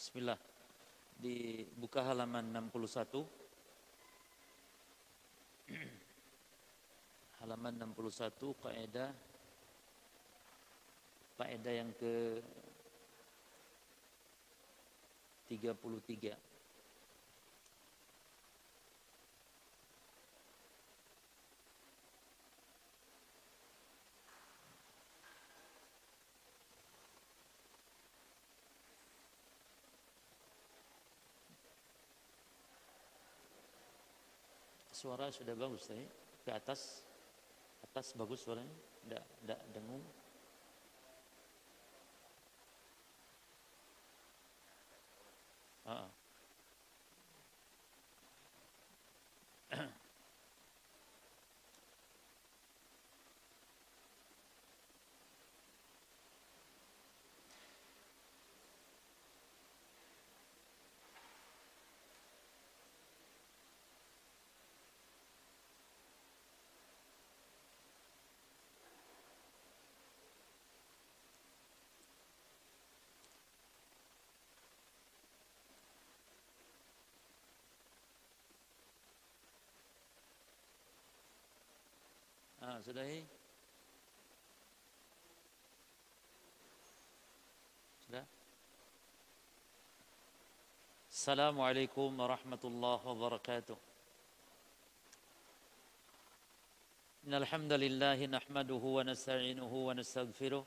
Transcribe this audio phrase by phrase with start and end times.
[0.00, 0.40] Bismillah.
[1.20, 3.20] Dibuka halaman 61.
[7.44, 8.32] halaman 61
[8.64, 9.12] kaidah
[11.36, 12.40] kaidah yang ke
[15.52, 16.49] 33.
[35.00, 36.04] Suara sudah bagus tadi.
[36.44, 37.08] Ke atas.
[37.80, 38.76] Atas bagus suaranya.
[39.00, 40.04] Tidak, tidak dengung.
[82.80, 83.20] Ah, sudah ini?
[88.08, 88.24] Sudah?
[91.12, 93.76] Assalamualaikum warahmatullahi wabarakatuh.
[97.28, 100.64] إن الحمد لله نحمده ونستعينه ونستغفره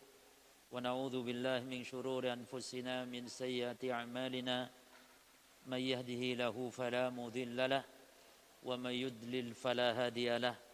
[0.70, 4.70] ونعوذ بالله من شرور أنفسنا من سيئات أعمالنا
[5.66, 7.84] من يهده له فلا مضل له
[8.62, 10.73] ومن يضلل فلا هادي له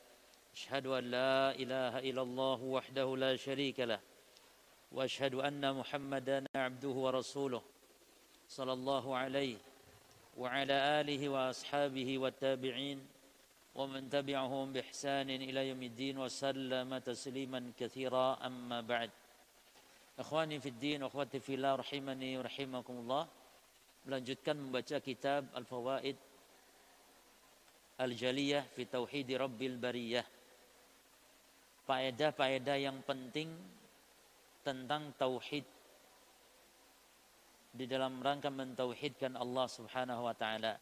[0.53, 3.99] أشهد أن لا إله إلا الله وحده لا شريك له
[4.91, 7.61] وأشهد أن محمدا عبده ورسوله
[8.49, 9.57] صلى الله عليه
[10.37, 12.99] وعلى آله وأصحابه والتابعين
[13.75, 18.45] ومن تبعهم بإحسان إلى يوم الدين وسلم تسليما كثيرا.
[18.45, 19.09] أما بعد
[20.19, 23.23] إخواني في الدين وأخواتي في الله رحمني ورحمكم الله.
[23.99, 26.15] Melanjutkan membaca kitab Al-Fawaid
[27.99, 30.38] Al-Jaliyah fi Tauhid Rabbil Bariyah.
[31.89, 33.49] Faedah-faedah yang penting
[34.61, 35.65] tentang tauhid
[37.73, 40.77] di dalam rangka mentauhidkan Allah Subhanahu wa taala.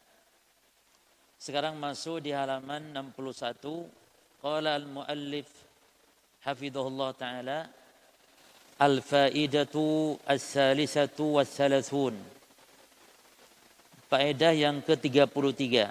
[1.39, 3.87] Sekarang masuk di halaman 61.
[4.43, 5.47] Qala al-muallif
[6.43, 7.59] hafizahullah taala
[8.77, 12.13] Al-faidatu as-salisatu was-salasun.
[14.05, 15.89] Faedah yang ke-33.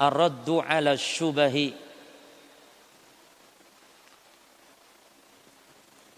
[0.00, 1.81] Ar-raddu 'ala syubahi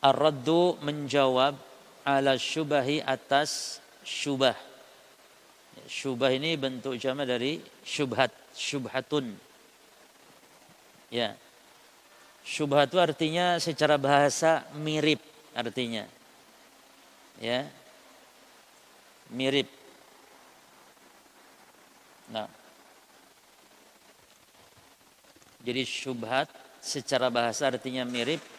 [0.05, 1.57] Ar-raddu menjawab
[2.05, 4.53] ala syubahi atas syubah.
[5.89, 9.33] Syubah ini bentuk jama dari syubhat, syubhatun.
[11.09, 11.33] Ya.
[12.45, 15.25] Syubhat itu artinya secara bahasa mirip
[15.57, 16.05] artinya.
[17.41, 17.65] Ya.
[19.33, 19.73] Mirip.
[22.29, 22.53] Nah.
[25.65, 26.53] Jadi syubhat
[26.85, 28.54] secara bahasa artinya mirip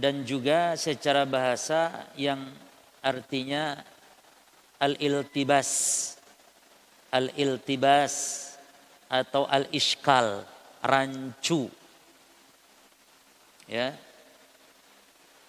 [0.00, 2.48] dan juga secara bahasa yang
[3.04, 3.76] artinya
[4.80, 5.68] al-iltibas.
[7.12, 8.14] Al-iltibas
[9.12, 10.48] atau al-iskal
[10.80, 11.68] rancu.
[13.68, 13.92] Ya.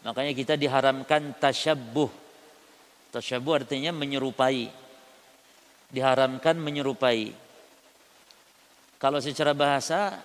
[0.04, 2.22] Makanya kita diharamkan tasyabbuh
[3.12, 4.72] tasyabbuh artinya menyerupai.
[5.92, 7.36] Diharamkan menyerupai.
[8.96, 10.24] Kalau secara bahasa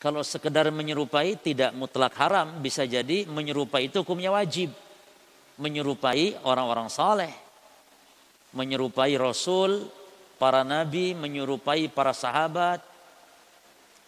[0.00, 4.72] kalau sekedar menyerupai tidak mutlak haram, bisa jadi menyerupai itu hukumnya wajib.
[5.60, 7.28] Menyerupai orang-orang saleh,
[8.56, 9.92] menyerupai Rasul,
[10.40, 12.80] para nabi, menyerupai para sahabat.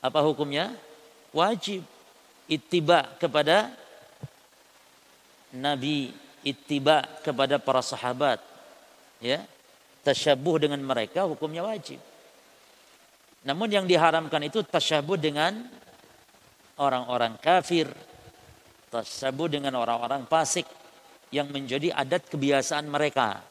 [0.01, 0.73] Apa hukumnya?
[1.29, 1.85] Wajib.
[2.49, 3.69] Ittiba kepada
[5.53, 8.41] nabi, ittiba kepada para sahabat.
[9.21, 9.45] Ya.
[10.09, 12.01] Tasyabuh dengan mereka hukumnya wajib.
[13.43, 15.67] Namun yang diharamkan itu tasyabuh dengan
[16.79, 17.91] orang-orang kafir,
[18.93, 20.69] tasabuh dengan orang-orang fasik
[21.33, 23.43] yang menjadi adat kebiasaan mereka.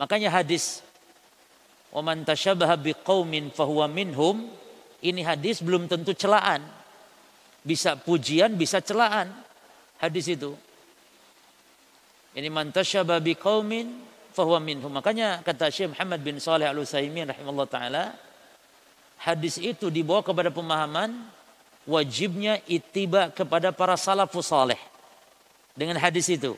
[0.00, 0.82] Makanya hadis
[1.94, 4.48] "Waman tasyabaha biqaumin fahuwa minhum"
[5.04, 6.64] ini hadis belum tentu celaan.
[7.66, 9.30] Bisa pujian, bisa celaan
[9.98, 10.54] hadis itu.
[12.36, 14.05] Ini man tasyabaha biqaumin
[14.36, 14.92] fahuwa minhum.
[14.92, 18.04] Makanya kata Syekh Muhammad bin Saleh Al-Utsaimin rahimahullah taala
[19.24, 21.32] hadis itu dibawa kepada pemahaman
[21.88, 24.76] wajibnya itiba kepada para salafus saleh.
[25.76, 26.56] dengan hadis itu.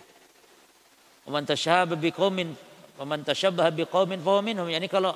[1.26, 2.54] Man tasyabaha biqaumin
[3.02, 4.70] man tasyabaha biqaumin fa minhum.
[4.70, 5.12] Yani kalau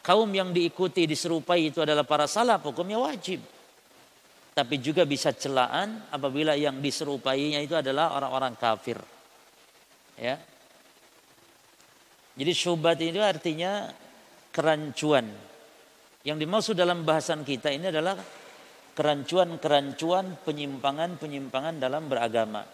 [0.00, 3.42] kaum yang diikuti diserupai itu adalah para salaf, hukumnya wajib.
[4.54, 9.02] Tapi juga bisa celaan apabila yang diserupainya itu adalah orang-orang kafir.
[10.14, 10.38] Ya.
[12.34, 13.90] Jadi syubhat itu artinya
[14.50, 15.30] kerancuan.
[16.26, 18.18] Yang dimaksud dalam bahasan kita ini adalah
[18.94, 22.66] kerancuan-kerancuan penyimpangan-penyimpangan dalam beragama.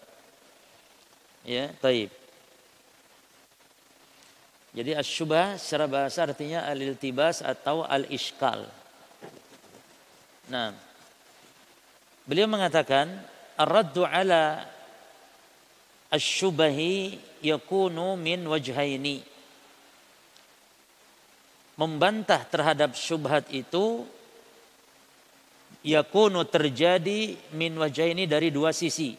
[1.44, 2.12] Ya, taib.
[4.70, 8.70] Jadi asyubah secara bahasa artinya al-iltibas atau al-iskal.
[10.46, 10.70] Nah,
[12.22, 13.10] beliau mengatakan
[13.58, 14.62] ar-raddu ala
[16.14, 19.29] asyubahi yakunu min wajhaini.
[21.80, 24.04] Membantah terhadap syubhat itu
[25.80, 29.16] yakunu terjadi min wajhaini dari dua sisi.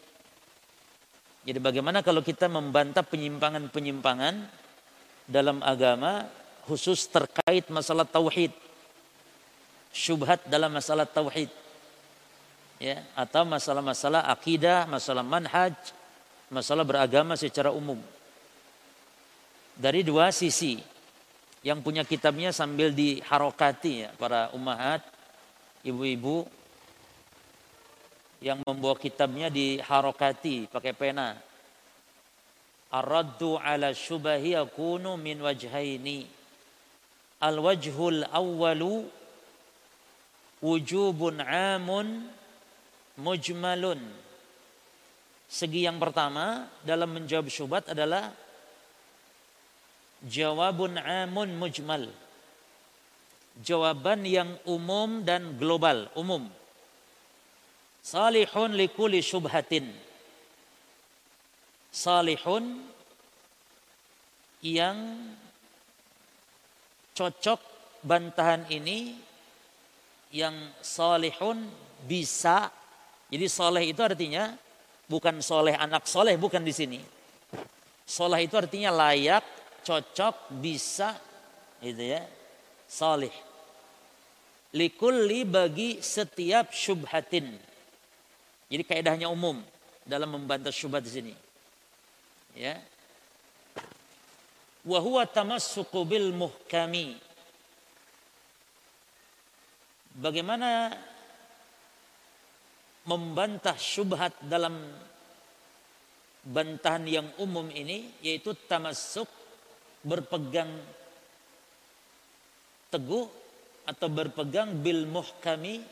[1.42, 4.46] Jadi bagaimana kalau kita membantah penyimpangan-penyimpangan
[5.26, 6.30] dalam agama
[6.70, 8.54] khusus terkait masalah tauhid.
[9.90, 11.50] Syubhat dalam masalah tauhid.
[12.78, 15.74] Ya, atau masalah-masalah akidah, masalah manhaj,
[16.46, 17.98] masalah beragama secara umum.
[19.74, 20.91] Dari dua sisi.
[21.62, 25.02] Yang punya kitabnya sambil diharokati ya, para umahat,
[25.86, 26.42] ibu-ibu
[28.42, 31.38] yang membawa kitabnya diharokati pakai pena.
[32.90, 36.26] Ar-raddu ala syubahi yakunu min wajhaini.
[37.38, 39.06] Al-wajhul awwalu
[40.58, 42.26] wujubun amun
[43.22, 44.02] mujmalun.
[45.46, 48.34] Segi yang pertama dalam menjawab syubhat adalah
[50.26, 52.06] jawabun amun mujmal.
[53.60, 56.48] Jawaban yang umum dan global, umum.
[58.00, 59.92] Salihun likuli syubhatin.
[61.92, 62.80] Salihun
[64.64, 64.96] yang
[67.12, 67.60] cocok
[68.00, 69.20] bantahan ini
[70.32, 71.68] yang salihun
[72.08, 72.72] bisa.
[73.28, 74.56] Jadi soleh itu artinya
[75.06, 77.00] bukan soleh anak soleh, bukan di sini.
[78.08, 79.44] Soleh itu artinya layak,
[79.82, 81.18] cocok, bisa,
[81.82, 82.22] gitu ya,
[82.88, 83.34] soleh.
[84.72, 87.52] Likulli bagi setiap syubhatin.
[88.72, 89.60] Jadi kaidahnya umum
[90.08, 91.34] dalam membantah syubhat di sini.
[92.56, 92.80] Ya.
[94.82, 97.20] Wa huwa tamassuku bil muhkami.
[100.16, 100.92] Bagaimana
[103.04, 104.78] membantah syubhat dalam
[106.42, 109.41] bantahan yang umum ini yaitu tamasuk
[110.02, 110.70] berpegang
[112.92, 113.26] teguh
[113.88, 115.82] atau berpegang bil muhkami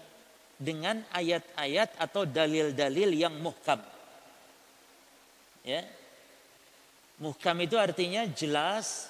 [0.60, 3.80] dengan ayat-ayat atau dalil-dalil yang muhkam.
[5.64, 5.88] Ya.
[7.20, 9.08] Muhkam itu artinya jelas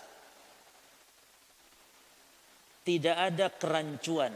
[2.86, 4.34] tidak ada kerancuan.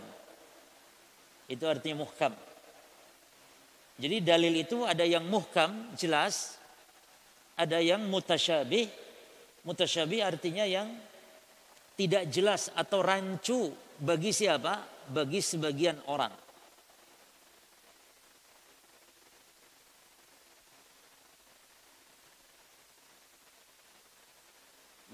[1.47, 2.35] Itu artinya muhkam.
[3.95, 6.59] Jadi dalil itu ada yang muhkam, jelas.
[7.55, 9.04] Ada yang mutasyabih.
[9.65, 10.93] Mutasyabih artinya yang
[11.97, 14.85] tidak jelas atau rancu bagi siapa?
[15.09, 16.33] Bagi sebagian orang.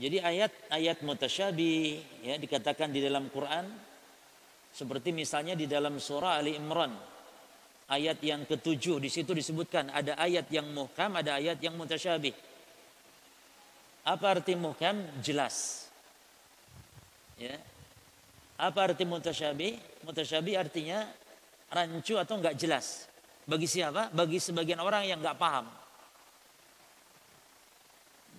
[0.00, 3.68] Jadi ayat-ayat mutasyabih ya dikatakan di dalam Quran
[4.72, 6.88] seperti misalnya di dalam surah Ali Imran
[7.90, 12.49] ayat yang ketujuh di situ disebutkan ada ayat yang muhkam, ada ayat yang mutasyabih.
[14.04, 15.00] Apa arti muhkam?
[15.20, 15.86] Jelas.
[17.36, 17.56] Ya.
[18.60, 19.76] Apa arti mutasyabih?
[20.04, 21.08] Mutasyabih artinya
[21.72, 23.08] rancu atau enggak jelas.
[23.48, 24.12] Bagi siapa?
[24.12, 25.66] Bagi sebagian orang yang enggak paham.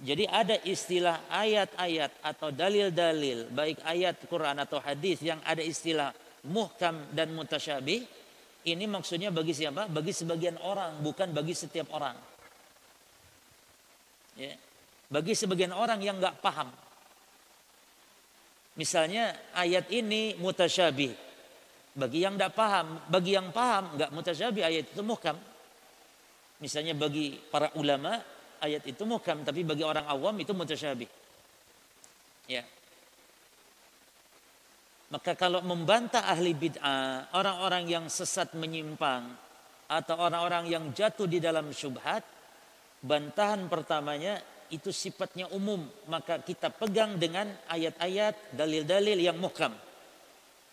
[0.02, 6.10] Jadi ada istilah ayat-ayat atau dalil-dalil baik ayat Quran atau hadis yang ada istilah
[6.50, 8.02] muhkam dan mutasyabih
[8.62, 9.90] ini maksudnya bagi siapa?
[9.90, 12.14] Bagi sebagian orang, bukan bagi setiap orang.
[14.38, 14.54] Ya.
[15.12, 16.72] Bagi sebagian orang yang nggak paham.
[18.80, 21.12] Misalnya ayat ini mutasyabih.
[21.92, 25.36] Bagi yang nggak paham, bagi yang paham nggak mutasyabih ayat itu muhkam.
[26.64, 28.24] Misalnya bagi para ulama
[28.64, 31.10] ayat itu muhkam, tapi bagi orang awam itu mutasyabih.
[32.48, 32.64] Ya.
[35.12, 39.28] Maka kalau membantah ahli bid'ah, orang-orang yang sesat menyimpang
[39.92, 42.24] atau orang-orang yang jatuh di dalam syubhat,
[43.04, 44.40] bantahan pertamanya
[44.72, 49.76] itu sifatnya umum, maka kita pegang dengan ayat-ayat, dalil-dalil yang muhkam,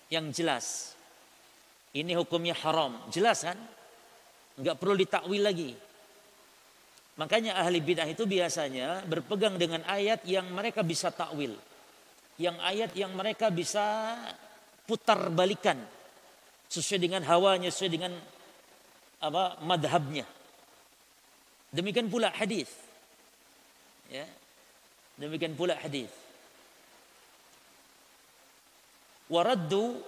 [0.09, 0.95] yang jelas.
[1.93, 3.59] Ini hukumnya haram, jelas kan?
[4.59, 5.71] Enggak perlu ditakwil lagi.
[7.19, 11.59] Makanya ahli bid'ah itu biasanya berpegang dengan ayat yang mereka bisa takwil.
[12.38, 14.14] Yang ayat yang mereka bisa
[14.87, 15.83] putar balikan
[16.71, 18.14] sesuai dengan hawanya, sesuai dengan
[19.19, 20.23] apa madhabnya.
[21.75, 22.88] Demikian pula hadis.
[24.09, 24.25] Ya.
[25.21, 26.09] Demikian pula hadis.
[29.29, 30.00] Waraddu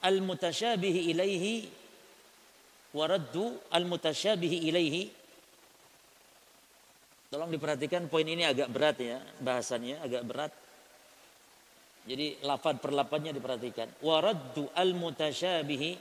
[0.00, 1.68] al-mutasyabihi ilaihi
[2.96, 5.02] waraddu al-mutasyabihi ilaihi
[7.34, 10.52] Tolong diperhatikan poin ini agak berat ya, bahasannya agak berat.
[12.06, 13.90] Jadi lafad per lafadnya diperhatikan.
[14.06, 15.98] Waraddu al-mutasyabihi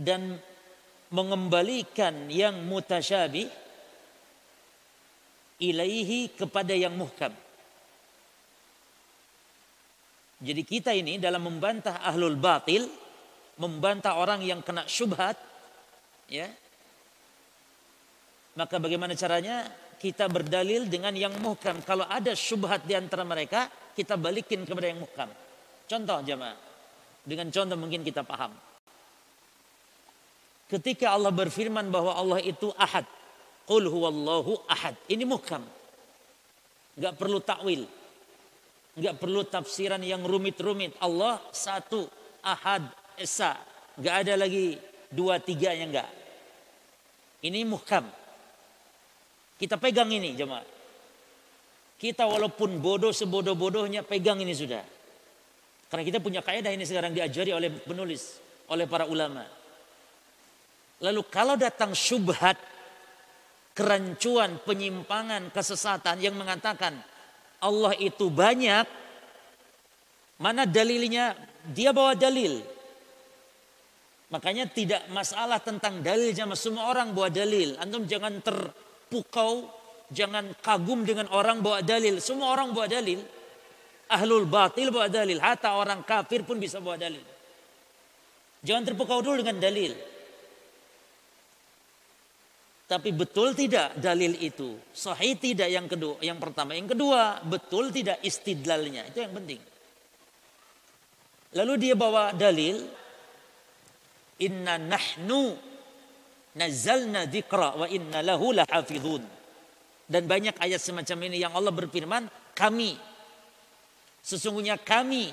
[0.00, 0.40] dan
[1.12, 3.67] mengembalikan yang mutasyabih
[5.58, 7.34] ilaihi kepada yang muhkam.
[10.38, 12.86] Jadi kita ini dalam membantah ahlul batil,
[13.58, 15.34] membantah orang yang kena syubhat,
[16.30, 16.46] ya,
[18.58, 19.70] maka bagaimana caranya?
[19.98, 21.82] Kita berdalil dengan yang muhkam.
[21.82, 23.66] Kalau ada syubhat di antara mereka,
[23.98, 25.26] kita balikin kepada yang muhkam.
[25.90, 26.54] Contoh jemaah.
[27.26, 28.54] Dengan contoh mungkin kita paham.
[30.70, 33.02] Ketika Allah berfirman bahwa Allah itu ahad.
[33.68, 34.96] Qul huwallahu ahad.
[35.12, 35.60] Ini muhkam.
[36.96, 37.84] Gak perlu takwil.
[38.96, 40.96] Gak perlu tafsiran yang rumit-rumit.
[41.04, 42.08] Allah satu,
[42.40, 42.88] ahad,
[43.20, 43.60] esa.
[44.00, 44.80] Gak ada lagi
[45.12, 46.08] dua, tiga yang enggak.
[47.44, 48.08] Ini muhkam.
[49.60, 50.64] Kita pegang ini jemaah.
[51.98, 54.80] Kita walaupun bodoh sebodoh-bodohnya pegang ini sudah.
[55.90, 58.38] Karena kita punya kaidah ini sekarang diajari oleh penulis,
[58.70, 59.42] oleh para ulama.
[61.02, 62.54] Lalu kalau datang syubhat,
[63.78, 66.98] kerancuan, penyimpangan, kesesatan yang mengatakan
[67.62, 68.82] Allah itu banyak,
[70.42, 71.38] mana dalilnya?
[71.70, 72.58] Dia bawa dalil.
[74.34, 77.78] Makanya tidak masalah tentang dalil sama semua orang bawa dalil.
[77.78, 78.56] Antum jangan ter
[79.06, 79.70] pukau,
[80.10, 82.18] jangan kagum dengan orang bawa dalil.
[82.18, 83.22] Semua orang bawa dalil.
[84.08, 87.20] Ahlul batil bawa dalil, hatta orang kafir pun bisa bawa dalil.
[88.64, 90.17] Jangan terpukau dulu dengan dalil.
[92.88, 94.80] Tapi betul tidak dalil itu?
[94.96, 96.72] Sahih tidak yang kedua, yang pertama.
[96.72, 99.04] Yang kedua, betul tidak istidlalnya.
[99.12, 99.60] Itu yang penting.
[101.52, 102.80] Lalu dia bawa dalil
[104.38, 105.68] Inna nahnu
[106.58, 109.22] Nazalna dzikra wa inna lahu lahafizun.
[110.08, 112.26] Dan banyak ayat semacam ini yang Allah berfirman,
[112.56, 112.98] kami
[114.24, 115.30] sesungguhnya kami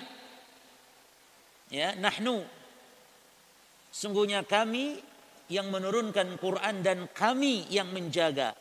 [1.73, 2.45] ya nahnu
[3.89, 5.01] sungguhnya kami
[5.51, 8.53] yang menurunkan Quran dan kami yang menjaga.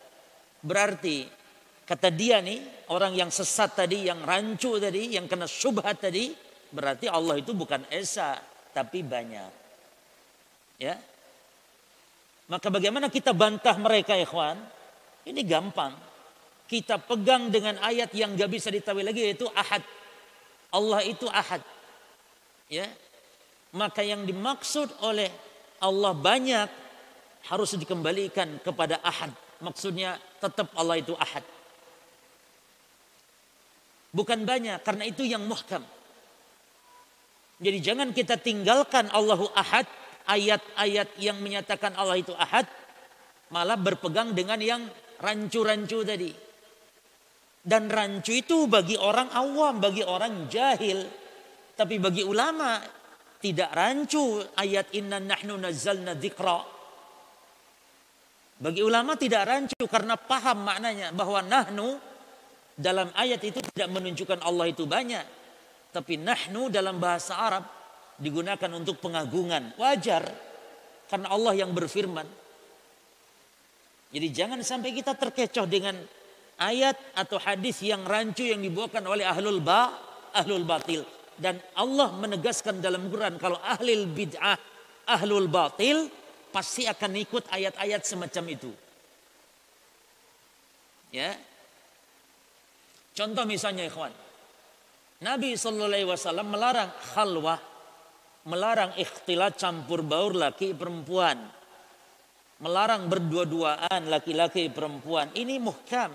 [0.60, 1.28] Berarti
[1.84, 6.32] kata dia nih orang yang sesat tadi, yang rancu tadi, yang kena syubhat tadi,
[6.72, 8.40] berarti Allah itu bukan esa
[8.72, 9.64] tapi banyak.
[10.74, 10.98] Ya,
[12.44, 14.60] maka bagaimana kita bantah mereka ikhwan?
[15.24, 15.96] Ini gampang.
[16.68, 19.80] Kita pegang dengan ayat yang gak bisa ditawil lagi yaitu ahad.
[20.68, 21.64] Allah itu ahad.
[22.68, 22.88] Ya.
[23.72, 25.32] Maka yang dimaksud oleh
[25.80, 26.68] Allah banyak
[27.50, 29.32] harus dikembalikan kepada ahad.
[29.60, 31.44] Maksudnya tetap Allah itu ahad.
[34.14, 35.82] Bukan banyak karena itu yang muhkam.
[37.58, 39.86] Jadi jangan kita tinggalkan Allahu ahad
[40.26, 42.66] ayat-ayat yang menyatakan Allah itu ahad
[43.50, 44.82] malah berpegang dengan yang
[45.18, 46.32] rancu-rancu tadi.
[47.64, 51.00] Dan rancu itu bagi orang awam, bagi orang jahil.
[51.74, 52.78] Tapi bagi ulama
[53.44, 56.64] tidak rancu ayat inna nahnu nazzalna dzikra.
[58.56, 62.00] Bagi ulama tidak rancu karena paham maknanya bahwa nahnu
[62.72, 65.28] dalam ayat itu tidak menunjukkan Allah itu banyak.
[65.92, 67.68] Tapi nahnu dalam bahasa Arab
[68.16, 69.76] digunakan untuk pengagungan.
[69.76, 70.24] Wajar
[71.12, 72.24] karena Allah yang berfirman.
[74.08, 76.00] Jadi jangan sampai kita terkecoh dengan
[76.56, 79.92] ayat atau hadis yang rancu yang dibawakan oleh ahlul ba,
[80.32, 81.04] ahlul batil.
[81.34, 84.58] Dan Allah menegaskan dalam Quran kalau ahlul bid'ah,
[85.10, 86.06] ahlul batil
[86.54, 88.70] pasti akan ikut ayat-ayat semacam itu.
[91.10, 91.34] Ya.
[93.14, 94.10] Contoh misalnya ikhwan.
[95.22, 97.74] Nabi SAW melarang khalwah
[98.44, 101.40] melarang ikhtilat campur baur laki perempuan.
[102.62, 105.28] Melarang berdua-duaan laki-laki perempuan.
[105.34, 106.14] Ini muhkam.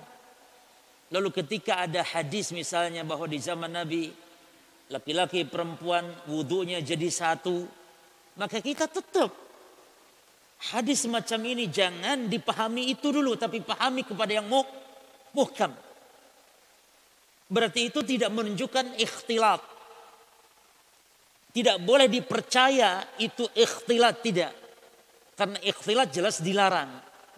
[1.09, 4.13] Lalu ketika ada hadis misalnya bahwa di zaman Nabi
[4.89, 7.65] laki-laki perempuan wudhunya jadi satu.
[8.37, 9.31] Maka kita tetap
[10.73, 14.65] hadis semacam ini jangan dipahami itu dulu tapi pahami kepada yang muh,
[15.33, 15.71] muhkam.
[17.49, 19.79] Berarti itu tidak menunjukkan ikhtilat
[21.49, 24.53] tidak boleh dipercaya itu ikhtilat tidak.
[25.33, 26.87] Karena ikhtilat jelas dilarang.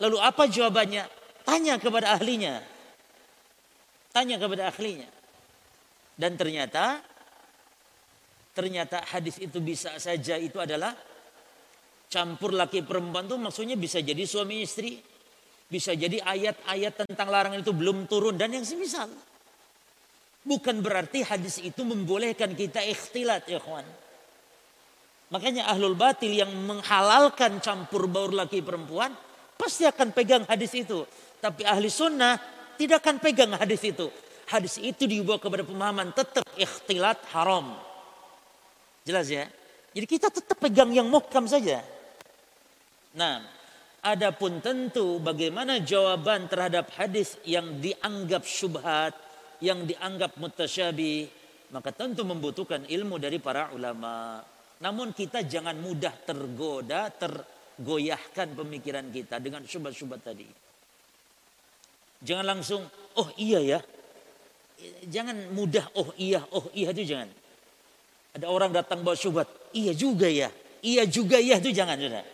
[0.04, 1.08] Lalu apa jawabannya?
[1.48, 2.60] Tanya kepada ahlinya.
[4.12, 5.08] Tanya kepada ahlinya.
[6.20, 7.00] Dan ternyata
[8.52, 10.92] ternyata hadis itu bisa saja itu adalah
[12.12, 15.00] campur laki perempuan itu maksudnya bisa jadi suami istri,
[15.72, 19.08] bisa jadi ayat-ayat tentang larangan itu belum turun dan yang semisal.
[20.42, 23.88] Bukan berarti hadis itu membolehkan kita ikhtilat ya kawan.
[25.32, 29.16] Makanya ahlul batil yang menghalalkan campur baur laki perempuan
[29.56, 31.08] pasti akan pegang hadis itu.
[31.40, 32.36] Tapi ahli sunnah
[32.76, 34.12] tidak akan pegang hadis itu.
[34.52, 37.91] Hadis itu dibawa kepada pemahaman tetap ikhtilat haram.
[39.02, 39.50] Jelas ya?
[39.92, 41.84] Jadi kita tetap pegang yang muhkam saja.
[43.12, 43.44] Nah,
[44.00, 49.12] adapun tentu bagaimana jawaban terhadap hadis yang dianggap syubhat,
[49.60, 51.28] yang dianggap mutasyabih,
[51.76, 54.40] maka tentu membutuhkan ilmu dari para ulama.
[54.80, 60.48] Namun kita jangan mudah tergoda, tergoyahkan pemikiran kita dengan syubhat-syubhat tadi.
[62.22, 62.86] Jangan langsung,
[63.18, 63.80] oh iya ya.
[65.06, 67.41] Jangan mudah, oh iya, oh iya itu jangan.
[68.32, 70.48] Ada orang datang bawa syubhat, iya juga ya.
[70.82, 72.26] Iya juga ya itu jangan sudah.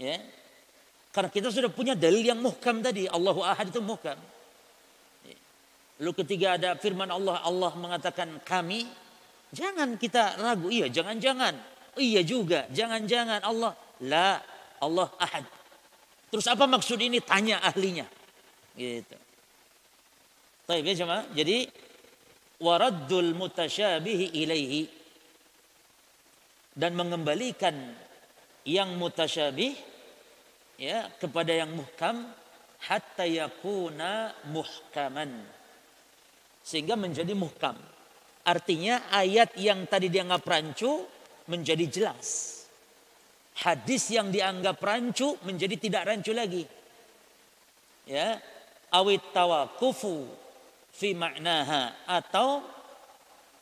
[0.00, 0.16] Ya.
[1.12, 3.04] Karena kita sudah punya dalil yang muhkam tadi.
[3.06, 4.16] Allahu ahad itu muhkam.
[6.00, 8.88] Lalu ketika ada firman Allah, Allah mengatakan kami,
[9.52, 11.52] Jangan kita ragu, iya jangan-jangan.
[12.00, 13.76] Iya juga, jangan-jangan Allah.
[14.00, 14.40] La,
[14.80, 15.44] Allah ahad.
[16.32, 17.20] Terus apa maksud ini?
[17.20, 18.08] Tanya ahlinya.
[18.72, 19.16] Gitu.
[20.64, 21.20] Baik ya.
[21.36, 21.68] Jadi
[22.62, 24.82] waraddul mutasyabihi ilaihi
[26.72, 27.74] dan mengembalikan
[28.62, 29.74] yang mutasyabih
[30.78, 32.30] ya kepada yang muhkam
[32.78, 35.42] hatta yakuna muhkaman
[36.62, 37.74] sehingga menjadi muhkam
[38.42, 41.06] Artinya ayat yang tadi dianggap rancu
[41.46, 42.58] menjadi jelas.
[43.62, 46.66] Hadis yang dianggap rancu menjadi tidak rancu lagi.
[48.02, 48.42] Ya,
[48.90, 50.26] awit tawakufu
[50.92, 52.62] fi maknaha atau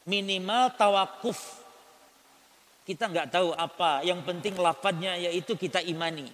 [0.05, 1.39] minimal tawakuf.
[2.85, 6.27] Kita nggak tahu apa, yang penting lafadznya yaitu kita imani.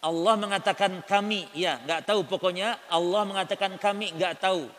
[0.00, 4.70] Allah mengatakan kami, ya nggak tahu pokoknya Allah mengatakan kami nggak tahu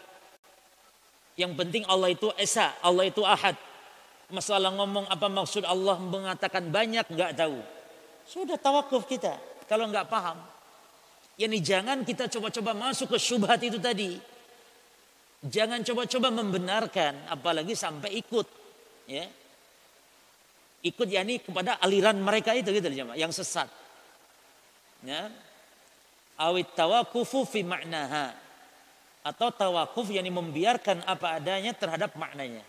[1.38, 3.54] yang penting Allah itu Esa, Allah itu Ahad.
[4.34, 7.62] Masalah ngomong apa maksud Allah mengatakan banyak nggak tahu.
[8.26, 9.38] Sudah tawakuf kita
[9.70, 10.42] kalau nggak paham.
[11.38, 14.18] Yani jangan kita coba-coba masuk ke syubhat itu tadi.
[15.48, 18.48] Jangan coba-coba membenarkan apalagi sampai ikut.
[19.08, 19.32] Ya.
[20.84, 23.72] Ikut yani kepada aliran mereka itu gitu yang sesat.
[25.08, 25.32] Ya.
[26.38, 28.36] Awit tawakufu fi ma'naha
[29.28, 32.64] atau tawakuf yang membiarkan apa adanya terhadap maknanya.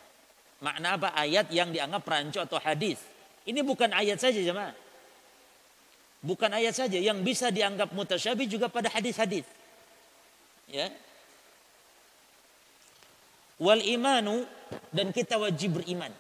[0.59, 2.99] Makna apa ayat yang dianggap rancu atau hadis.
[3.47, 4.75] Ini bukan ayat saja jemaah.
[6.19, 9.47] Bukan ayat saja yang bisa dianggap mutasyabih juga pada hadis-hadis.
[10.67, 10.91] Ya.
[13.59, 14.47] Wal imanu
[14.95, 16.11] dan kita wajib beriman.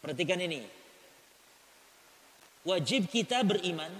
[0.00, 0.64] Perhatikan ini.
[2.64, 3.92] Wajib kita beriman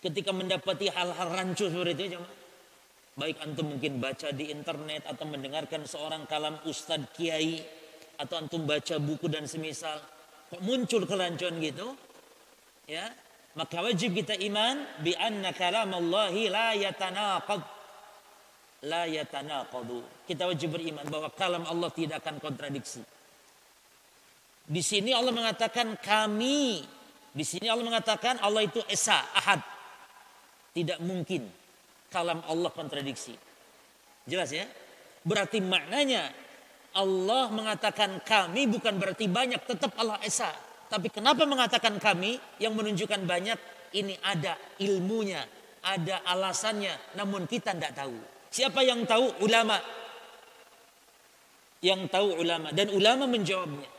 [0.00, 2.20] ketika mendapati hal-hal rancu seperti itu
[3.12, 7.60] Baik antum mungkin baca di internet atau mendengarkan seorang kalam ustadz kiai
[8.16, 10.00] atau antum baca buku dan semisal
[10.48, 11.92] kok muncul kelancuan gitu
[12.88, 13.12] ya
[13.52, 17.60] maka wajib kita iman bi anna kalam Allah la yatanaqad
[18.86, 23.02] la yatanaqadu kita wajib beriman bahwa kalam Allah tidak akan kontradiksi
[24.66, 26.82] di sini Allah mengatakan kami
[27.32, 29.62] di sini Allah mengatakan Allah itu esa ahad
[30.72, 31.44] tidak mungkin
[32.12, 33.32] kalam Allah kontradiksi.
[34.28, 34.68] Jelas ya?
[35.24, 36.28] Berarti maknanya
[36.92, 40.52] Allah mengatakan kami bukan berarti banyak, tetap Allah Esa.
[40.92, 43.56] Tapi kenapa mengatakan kami yang menunjukkan banyak?
[43.96, 45.40] Ini ada ilmunya,
[45.80, 48.16] ada alasannya, namun kita tidak tahu.
[48.52, 49.42] Siapa yang tahu?
[49.42, 49.80] Ulama.
[51.82, 53.90] Yang tahu ulama dan ulama menjawabnya.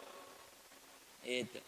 [1.26, 1.60] Itu.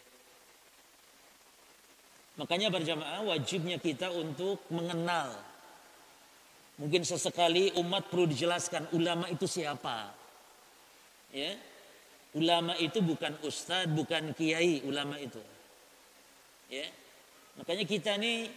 [2.40, 5.34] Makanya berjamaah wajibnya kita untuk mengenal
[6.76, 10.12] Mungkin sesekali umat perlu dijelaskan ulama itu siapa.
[11.32, 11.56] Ya.
[12.36, 15.40] Ulama itu bukan ustadz, bukan kiai ulama itu.
[16.68, 16.84] Ya.
[17.56, 18.52] Makanya kita nih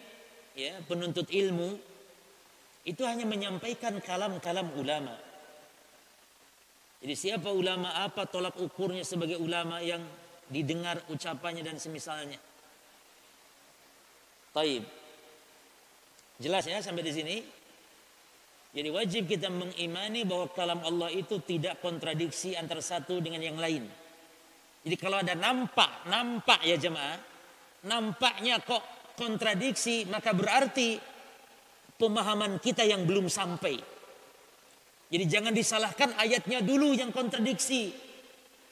[0.51, 1.79] ya penuntut ilmu
[2.87, 5.15] itu hanya menyampaikan kalam-kalam ulama.
[6.99, 10.03] Jadi siapa ulama apa tolak ukurnya sebagai ulama yang
[10.51, 12.39] didengar ucapannya dan semisalnya.
[14.51, 14.83] Taib.
[16.39, 17.37] Jelas ya sampai di sini?
[18.69, 23.87] Jadi wajib kita mengimani bahwa kalam Allah itu tidak kontradiksi antara satu dengan yang lain.
[24.85, 27.17] Jadi kalau ada nampak, nampak ya jemaah,
[27.83, 30.95] nampaknya kok kontradiksi, maka berarti
[31.99, 33.75] pemahaman kita yang belum sampai.
[35.09, 37.91] Jadi jangan disalahkan ayatnya dulu yang kontradiksi.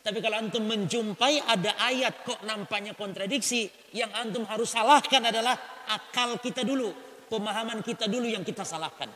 [0.02, 5.60] Tapi kalau antum menjumpai ada ayat kok nampaknya kontradiksi, yang antum harus salahkan adalah
[5.92, 6.96] akal kita dulu,
[7.28, 9.12] pemahaman kita dulu yang kita salahkan.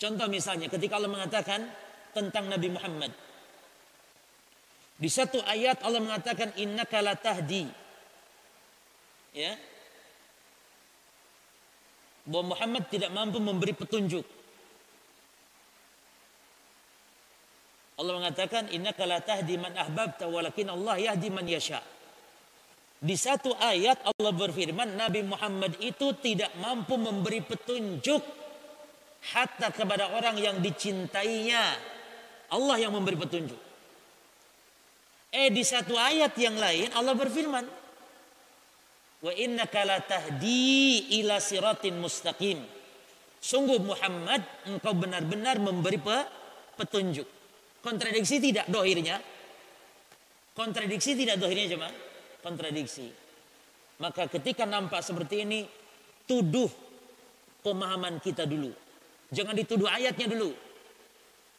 [0.00, 1.60] Contoh misalnya ketika Allah mengatakan
[2.16, 3.12] tentang Nabi Muhammad.
[4.98, 7.68] Di satu ayat Allah mengatakan innaka latahdi.
[9.36, 9.54] Ya.
[12.28, 14.22] Bahwa Muhammad tidak mampu memberi petunjuk.
[17.98, 21.82] Allah mengatakan innaka la tahdi man ahbabta walakin Allah yahdi man yasha.
[22.98, 28.22] Di satu ayat Allah berfirman Nabi Muhammad itu tidak mampu memberi petunjuk
[29.34, 31.74] hatta kepada orang yang dicintainya.
[32.54, 33.58] Allah yang memberi petunjuk.
[35.34, 37.77] Eh di satu ayat yang lain Allah berfirman
[39.18, 42.62] Wa innaka la tahdi ila siratin mustaqim.
[43.38, 45.98] Sungguh Muhammad engkau benar-benar memberi
[46.78, 47.26] petunjuk.
[47.82, 49.18] Kontradiksi tidak dohirnya?
[50.54, 51.88] Kontradiksi tidak dohirnya cuma
[52.42, 53.10] kontradiksi.
[53.98, 55.66] Maka ketika nampak seperti ini,
[56.26, 56.70] tuduh
[57.62, 58.70] pemahaman kita dulu.
[59.30, 60.50] Jangan dituduh ayatnya dulu.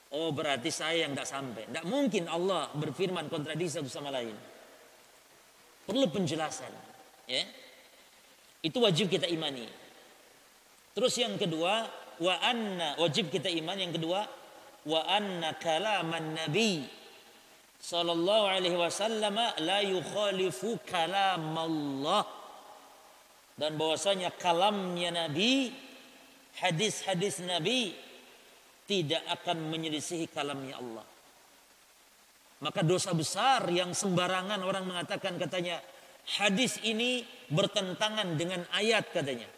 [0.09, 1.63] Oh berarti saya yang tidak sampai.
[1.69, 4.33] Tidak mungkin Allah berfirman kontradiksi satu sama lain.
[5.85, 6.88] Perlu penjelasan.
[7.29, 7.45] Ya.
[8.65, 9.69] Itu wajib kita imani.
[10.97, 11.85] Terus yang kedua,
[12.19, 14.27] wa anna wajib kita iman yang kedua
[14.85, 16.83] wa anna kalaman nabi
[17.79, 22.27] sallallahu alaihi wasallam la yukhalifu kalam Allah
[23.55, 25.71] dan bahwasanya kalamnya nabi
[26.59, 27.95] hadis-hadis nabi
[28.83, 31.07] tidak akan menyelisihi kalamnya Allah
[32.59, 35.79] maka dosa besar yang sembarangan orang mengatakan katanya
[36.37, 39.49] hadis ini bertentangan dengan ayat katanya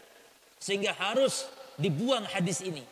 [0.62, 2.86] sehingga harus dibuang hadis ini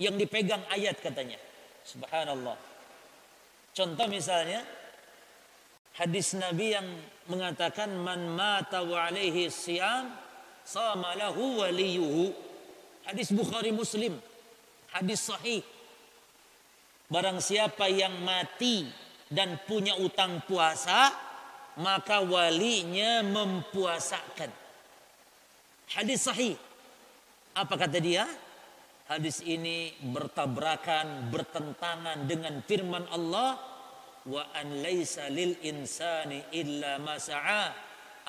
[0.00, 1.36] yang dipegang ayat katanya.
[1.84, 2.56] Subhanallah.
[3.76, 4.64] Contoh misalnya
[5.94, 6.88] hadis Nabi yang
[7.28, 10.10] mengatakan man mata wa alaihi siyam
[10.64, 12.32] sama lahu waliyuhu.
[13.04, 14.16] Hadis Bukhari Muslim.
[14.90, 15.62] Hadis sahih.
[17.10, 18.86] Barang siapa yang mati
[19.30, 21.10] dan punya utang puasa,
[21.78, 24.50] maka walinya mempuasakan.
[25.90, 26.54] Hadis sahih.
[27.54, 28.26] Apa kata dia?
[29.10, 33.58] Hadis ini bertabrakan, bertentangan dengan firman Allah
[34.30, 37.74] wa an laisa lil insani illa ma sa'a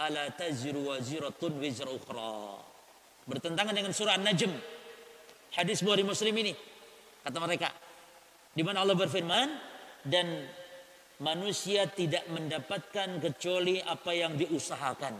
[0.02, 2.58] ala tajru waziratun wizra ukhra.
[3.30, 4.50] Bertentangan dengan surah An-Najm.
[5.54, 6.58] Hadis Bukhari Muslim ini
[7.22, 7.70] kata mereka
[8.58, 9.48] di mana Allah berfirman
[10.08, 10.50] dan
[11.22, 15.16] manusia tidak mendapatkan kecuali apa yang diusahakan.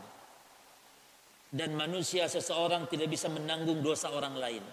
[1.52, 4.64] Dan manusia seseorang tidak bisa menanggung dosa orang lain.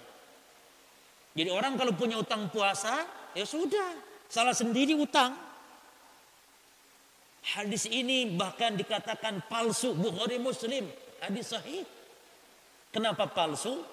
[1.37, 3.05] Jadi orang kalau punya utang puasa,
[3.37, 3.95] ya sudah,
[4.27, 5.37] salah sendiri utang.
[7.55, 10.87] Hadis ini bahkan dikatakan palsu Bukhari Muslim,
[11.23, 11.85] hadis sahih.
[12.95, 13.85] Kenapa palsu?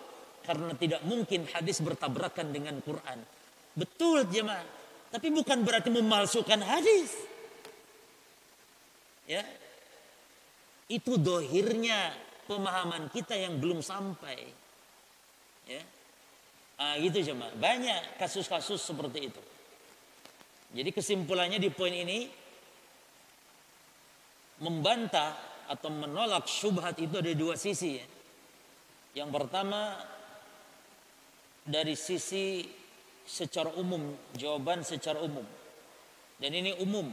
[0.46, 3.18] Karena tidak mungkin hadis bertabrakan dengan Quran.
[3.74, 4.85] Betul jemaah,
[5.16, 7.16] tapi bukan berarti memalsukan hadis.
[9.24, 9.48] Ya,
[10.92, 12.12] itu dohirnya
[12.52, 14.44] pemahaman kita yang belum sampai.
[15.66, 15.82] Ya,
[16.76, 19.44] Ah, gitu cuma banyak kasus-kasus seperti itu.
[20.76, 22.28] Jadi kesimpulannya di poin ini
[24.60, 25.40] membantah
[25.72, 27.96] atau menolak syubhat itu ada dua sisi.
[27.96, 28.08] Ya.
[29.24, 29.96] Yang pertama
[31.64, 32.68] dari sisi
[33.26, 35.46] secara umum, jawaban secara umum.
[36.40, 37.10] Dan ini umum,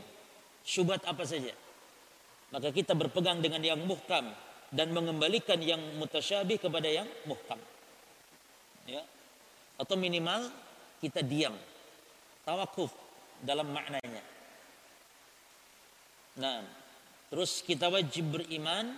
[0.63, 1.53] syubhat apa saja.
[2.53, 4.29] Maka kita berpegang dengan yang muhkam
[4.73, 7.59] dan mengembalikan yang mutasyabih kepada yang muhkam.
[8.85, 9.01] Ya,
[9.83, 10.53] atau minimal
[11.03, 11.55] kita diam
[12.47, 12.95] tawakuf
[13.43, 14.23] dalam maknanya
[16.39, 16.63] nah
[17.29, 18.95] terus kita wajib beriman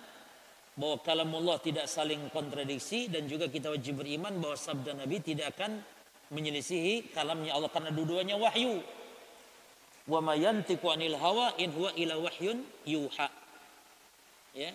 [0.75, 5.81] bahwa kalamullah tidak saling kontradiksi dan juga kita wajib beriman bahwa sabda Nabi tidak akan
[6.33, 8.81] menyelisihi kalamnya Allah karena dua-duanya wahyu
[10.09, 13.29] wa ma yantiqu anil hawa in huwa ila wahyun yuha
[14.57, 14.73] ya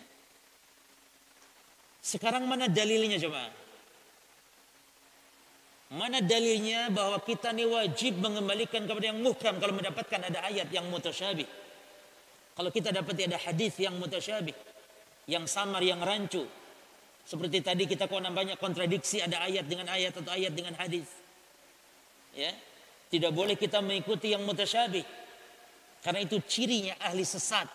[2.02, 3.50] sekarang mana dalilnya coba
[5.90, 10.86] Mana dalilnya bahwa kita ini wajib mengembalikan kepada yang muhkam kalau mendapatkan ada ayat yang
[10.86, 11.50] mutasyabih.
[12.54, 14.54] Kalau kita dapat ada hadis yang mutasyabih,
[15.26, 16.46] yang samar, yang rancu.
[17.26, 21.10] Seperti tadi kita kok banyak kontradiksi ada ayat dengan ayat atau ayat dengan hadis.
[22.40, 22.56] Ya.
[23.10, 25.04] Tidak boleh kita mengikuti yang mutasyabih.
[26.00, 27.68] Karena itu cirinya ahli sesat.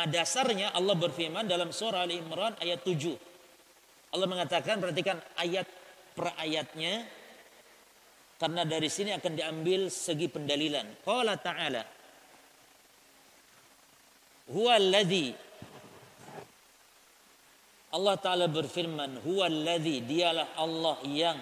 [0.00, 4.14] Dasarnya Allah berfirman dalam surah Al-Imran ayat 7.
[4.14, 5.66] Allah mengatakan perhatikan ayat
[6.14, 7.04] per ayatnya
[8.40, 11.04] karena dari sini akan diambil segi pendalilan.
[11.04, 11.82] Qala ta'ala
[14.50, 15.30] Huwa alladhi
[17.90, 21.38] Allah Ta'ala berfirman Huwa alladhi Dialah Allah yang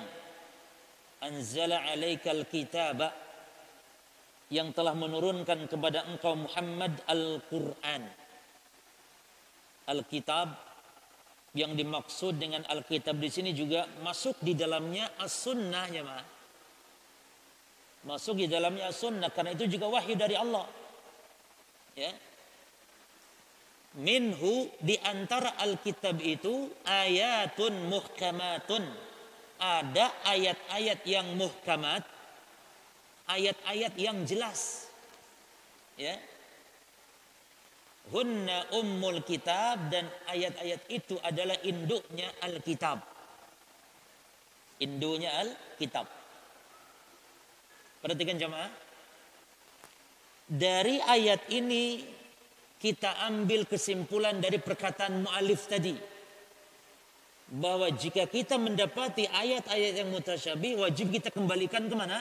[1.24, 3.10] Anzala alaikal kitaba
[4.48, 8.02] Yang telah menurunkan kepada engkau Muhammad Al-Quran.
[9.88, 10.48] Al-Kitab
[11.56, 16.18] Yang dimaksud dengan Al-Kitab di sini juga Masuk di dalamnya As-Sunnah ya ma.
[18.06, 20.66] Masuk di dalamnya As-Sunnah Karena itu juga wahyu dari Allah.
[21.98, 22.14] Ya.
[23.98, 28.84] Minhu di antara Alkitab itu ayatun muhkamatun.
[29.58, 32.06] Ada ayat-ayat yang muhkamat,
[33.26, 34.86] ayat-ayat yang jelas.
[35.98, 36.14] Ya.
[38.08, 43.02] Hunna ummul kitab dan ayat-ayat itu adalah induknya Alkitab.
[44.78, 46.06] Induknya Alkitab.
[47.98, 48.70] Perhatikan jemaah.
[50.48, 52.00] Dari ayat ini
[52.78, 56.17] kita ambil kesimpulan dari perkataan mu'alif tadi
[57.48, 62.20] bahwa jika kita mendapati ayat-ayat yang mutasyabih wajib kita kembalikan ke mana?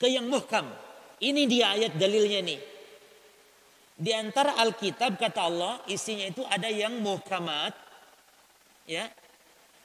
[0.00, 0.72] Ke yang muhkam.
[1.20, 2.60] Ini dia ayat dalilnya nih.
[4.02, 7.76] Di antara Alkitab kata Allah isinya itu ada yang muhkamat
[8.88, 9.06] ya.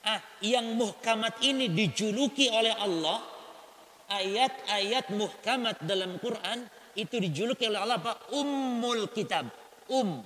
[0.08, 3.20] Ah, yang muhkamat ini dijuluki oleh Allah
[4.08, 6.64] ayat-ayat muhkamat dalam Quran
[6.96, 8.32] itu dijuluki oleh Allah apa?
[8.34, 9.52] Ummul kitab.
[9.92, 10.24] Um.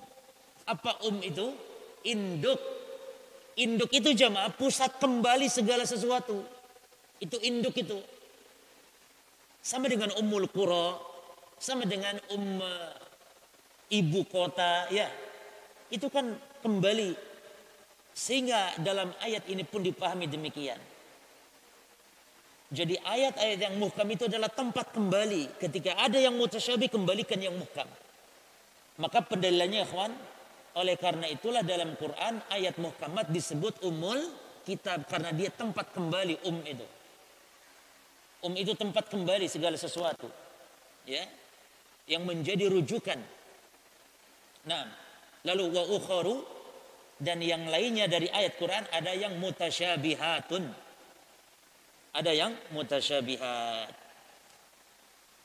[0.69, 1.51] Apa um itu?
[2.05, 2.80] Induk.
[3.59, 6.43] Induk itu jamaah pusat kembali segala sesuatu.
[7.19, 7.99] Itu induk itu.
[9.61, 10.97] Sama dengan Ummul Qura,
[11.59, 12.63] sama dengan um
[13.91, 15.11] ibu kota, ya.
[15.91, 16.33] Itu kan
[16.63, 17.31] kembali
[18.11, 20.79] sehingga dalam ayat ini pun dipahami demikian.
[22.71, 25.59] Jadi ayat-ayat yang muhkam itu adalah tempat kembali.
[25.59, 27.87] Ketika ada yang mutasyabih, kembalikan yang muhkam.
[28.95, 30.15] Maka pendalilannya ikhwan,
[30.77, 34.19] oleh karena itulah dalam Quran ayat muhkamat disebut umul
[34.63, 35.07] kitab.
[35.09, 36.87] Karena dia tempat kembali um itu.
[38.41, 40.31] Um itu tempat kembali segala sesuatu.
[41.03, 41.25] Ya,
[42.05, 43.17] yang menjadi rujukan.
[44.69, 44.85] Nah,
[45.47, 46.45] lalu wa ukharu
[47.17, 50.91] dan yang lainnya dari ayat Quran ada yang mutasyabihatun
[52.11, 53.91] ada yang mutasyabihat.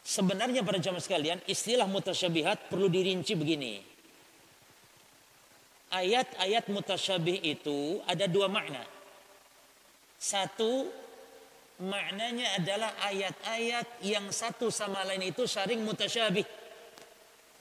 [0.07, 3.83] Sebenarnya para jamaah sekalian, istilah mutasyabihat perlu dirinci begini.
[5.97, 8.85] Ayat-ayat mutasyabih itu ada dua makna.
[10.21, 10.93] Satu,
[11.81, 16.45] maknanya adalah ayat-ayat yang satu sama lain itu saling mutasyabih.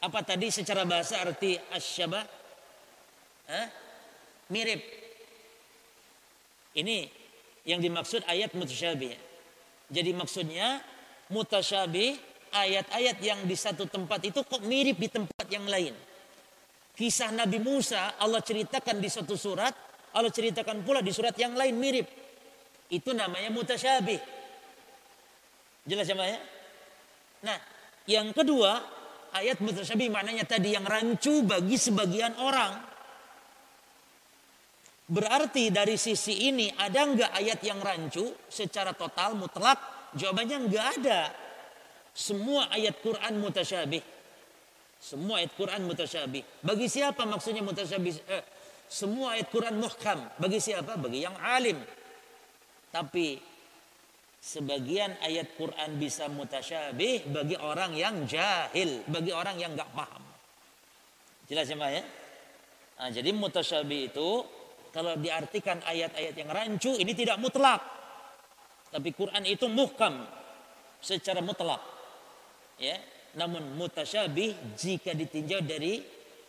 [0.03, 2.27] Apa tadi secara bahasa arti asyabah?
[3.47, 3.67] Hah?
[4.51, 4.83] Mirip.
[6.75, 7.07] Ini
[7.63, 9.15] yang dimaksud ayat mutasyabih.
[9.87, 10.83] Jadi maksudnya
[11.31, 12.19] mutasyabih
[12.51, 15.95] ayat-ayat yang di satu tempat itu kok mirip di tempat yang lain.
[16.95, 19.75] Kisah Nabi Musa Allah ceritakan di satu surat,
[20.15, 22.07] Allah ceritakan pula di surat yang lain mirip.
[22.87, 24.19] Itu namanya mutasyabih.
[25.85, 26.39] Jelas ya, ya?
[27.45, 27.57] Nah,
[28.07, 28.79] yang kedua,
[29.35, 32.73] ayat mutasyabih maknanya tadi yang rancu bagi sebagian orang.
[35.05, 39.77] Berarti dari sisi ini ada nggak ayat yang rancu secara total mutlak?
[40.15, 41.29] Jawabannya nggak ada.
[42.15, 44.14] Semua ayat Quran mutasyabih.
[45.05, 46.65] Semua ayat Quran mutasyabih.
[46.65, 48.25] Bagi siapa maksudnya mutasyabih?
[48.25, 48.43] Eh,
[48.89, 50.17] semua ayat Quran muhkam.
[50.41, 50.97] Bagi siapa?
[50.97, 51.77] Bagi yang alim.
[52.89, 53.37] Tapi
[54.41, 60.25] sebagian ayat Quran bisa mutasyabih bagi orang yang jahil, bagi orang yang nggak paham.
[61.45, 62.03] Jelas ya, Pak ya?
[62.97, 64.29] Nah, jadi mutasyabih itu
[64.89, 67.77] kalau diartikan ayat-ayat yang rancu ini tidak mutlak.
[68.89, 70.25] Tapi Quran itu muhkam
[70.97, 71.83] secara mutlak.
[72.81, 72.97] Ya,
[73.35, 75.99] namun mutasyabih jika ditinjau dari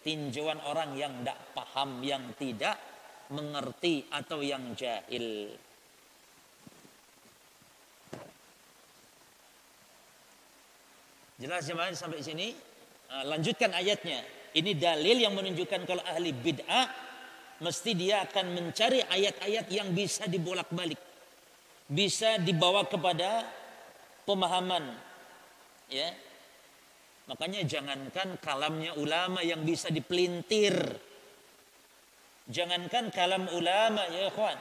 [0.06, 2.78] tinjauan orang yang tidak paham, yang tidak
[3.34, 5.50] mengerti atau yang jahil.
[11.36, 12.54] Jelas jemaah sampai sini?
[13.12, 14.24] Nah, lanjutkan ayatnya.
[14.56, 16.88] Ini dalil yang menunjukkan kalau ahli bid'ah
[17.60, 20.96] mesti dia akan mencari ayat-ayat yang bisa dibolak-balik.
[21.92, 23.44] Bisa dibawa kepada
[24.24, 24.96] pemahaman.
[25.92, 26.08] Ya.
[27.26, 30.78] Makanya jangankan kalamnya ulama yang bisa dipelintir.
[32.46, 34.54] Jangankan kalam ulama ya ikhwan.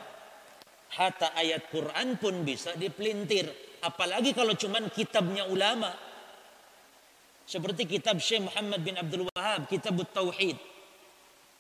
[0.97, 3.45] Hatta ayat Quran pun bisa dipelintir.
[3.85, 5.93] Apalagi kalau cuman kitabnya ulama.
[7.45, 10.57] Seperti kitab Syekh Muhammad bin Abdul Wahab, kitab Tauhid.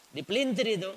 [0.09, 0.91] Dipelintir itu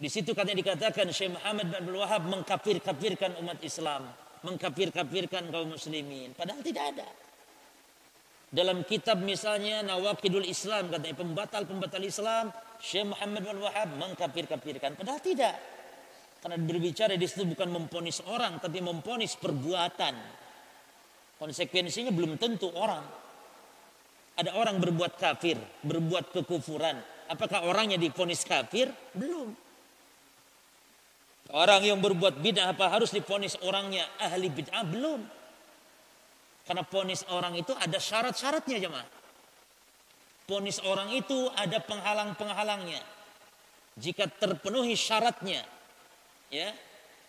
[0.00, 4.08] Di situ katanya dikatakan Syekh Muhammad bin Abdul Wahab mengkafir-kafirkan umat Islam,
[4.40, 6.32] mengkafir-kafirkan kaum muslimin.
[6.32, 7.04] Padahal tidak ada.
[8.50, 12.50] Dalam kitab misalnya Nawakidul Islam katanya pembatal-pembatal Islam,
[12.82, 14.98] Syekh Muhammad bin Wahab mengkafir-kafirkan.
[14.98, 15.54] Padahal tidak.
[16.42, 20.14] Karena berbicara di situ bukan memponis orang, tapi memponis perbuatan.
[21.38, 23.06] Konsekuensinya belum tentu orang.
[24.34, 26.98] Ada orang berbuat kafir, berbuat kekufuran.
[27.30, 28.90] Apakah orangnya diponis kafir?
[29.14, 29.54] Belum.
[31.54, 34.82] Orang yang berbuat bid'ah apa harus diponis orangnya ahli bid'ah?
[34.86, 35.22] Belum.
[36.70, 39.08] Karena ponis orang itu ada syarat-syaratnya jemaah.
[40.46, 43.02] Ponis orang itu ada penghalang-penghalangnya.
[43.98, 45.66] Jika terpenuhi syaratnya,
[46.46, 46.70] ya,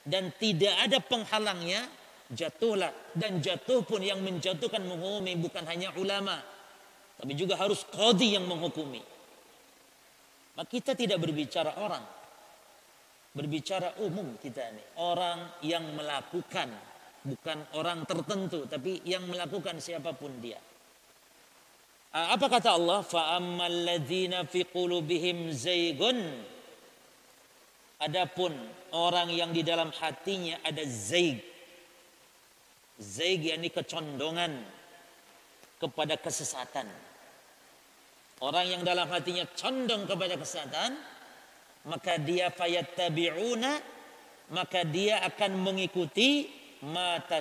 [0.06, 1.90] dan tidak ada penghalangnya,
[2.30, 6.38] jatuhlah dan jatuh pun yang menjatuhkan menghukumi bukan hanya ulama,
[7.18, 9.02] tapi juga harus qadi yang menghukumi.
[10.54, 12.06] Maka kita tidak berbicara orang,
[13.34, 16.91] berbicara umum kita ini orang yang melakukan
[17.22, 20.58] bukan orang tertentu tapi yang melakukan siapa pun dia.
[22.12, 23.00] Apa kata Allah?
[23.08, 25.48] Fa ladzina fi qulubihim
[28.04, 28.52] adapun
[28.92, 31.40] orang yang di dalam hatinya ada zaig.
[33.00, 34.60] Zaig yakni kecondongan
[35.80, 36.86] kepada kesesatan.
[38.42, 40.98] Orang yang dalam hatinya condong kepada kesesatan
[41.86, 43.82] maka dia fayattabi'una
[44.54, 47.40] maka dia akan mengikuti mata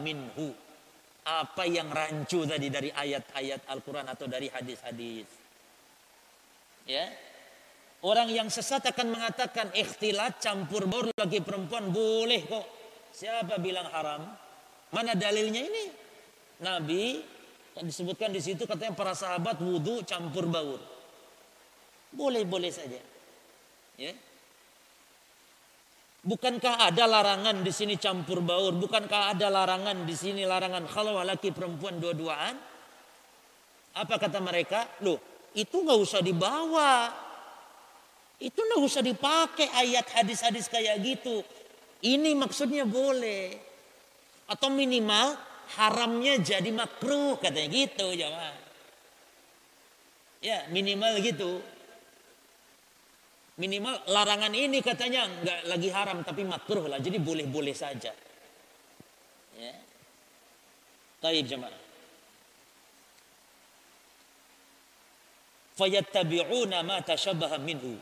[0.00, 0.52] minhu.
[1.20, 5.28] Apa yang rancu tadi dari ayat-ayat Al-Quran atau dari hadis-hadis?
[6.88, 7.06] Ya.
[8.00, 12.66] Orang yang sesat akan mengatakan ikhtilat campur baur lagi perempuan boleh kok.
[13.12, 14.32] Siapa bilang haram?
[14.90, 15.84] Mana dalilnya ini?
[16.64, 17.20] Nabi
[17.76, 20.80] yang disebutkan di situ katanya para sahabat wudhu campur baur.
[22.10, 22.98] Boleh-boleh saja.
[24.00, 24.16] Ya.
[26.20, 28.76] Bukankah ada larangan di sini campur baur?
[28.76, 32.60] Bukankah ada larangan di sini larangan kalau laki perempuan dua-duaan?
[33.96, 34.84] Apa kata mereka?
[35.00, 35.16] Loh,
[35.56, 37.08] itu nggak usah dibawa.
[38.36, 41.40] Itu nggak usah dipakai ayat hadis-hadis kayak gitu.
[42.04, 43.56] Ini maksudnya boleh.
[44.44, 45.36] Atau minimal
[45.76, 48.56] haramnya jadi makruh katanya gitu jemaah.
[50.44, 51.64] Ya minimal gitu.
[53.60, 56.96] Minimal larangan ini katanya nggak lagi haram tapi makruh lah.
[56.96, 58.08] Jadi boleh-boleh saja.
[59.60, 59.74] Ya.
[61.20, 61.76] Taib jemaah.
[65.76, 68.00] Fayattabi'una ma tashabaha minhu.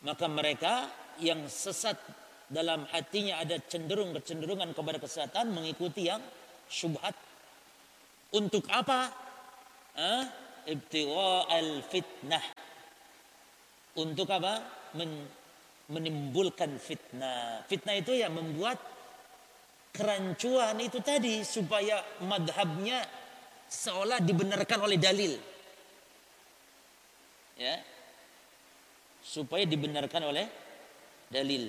[0.00, 0.88] Maka mereka
[1.20, 2.00] yang sesat
[2.48, 6.24] dalam hatinya ada cenderung kecenderungan kepada kesesatan mengikuti yang
[6.72, 7.12] syubhat.
[8.32, 9.12] Untuk apa?
[9.92, 10.24] Ah,
[10.64, 12.71] ibtigha al-fitnah
[13.98, 14.64] untuk apa?
[14.96, 15.28] Men,
[15.92, 17.64] menimbulkan fitnah.
[17.68, 18.80] Fitnah itu ya membuat
[19.92, 23.04] kerancuan itu tadi supaya madhabnya
[23.68, 25.32] seolah dibenarkan oleh dalil.
[27.60, 27.76] Ya.
[29.20, 30.46] Supaya dibenarkan oleh
[31.28, 31.68] dalil.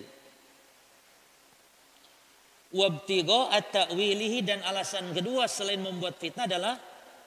[2.73, 6.73] Wabtigo at-ta'wilihi dan alasan kedua selain membuat fitnah adalah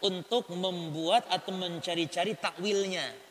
[0.03, 3.26] untuk membuat atau mencari-cari takwilnya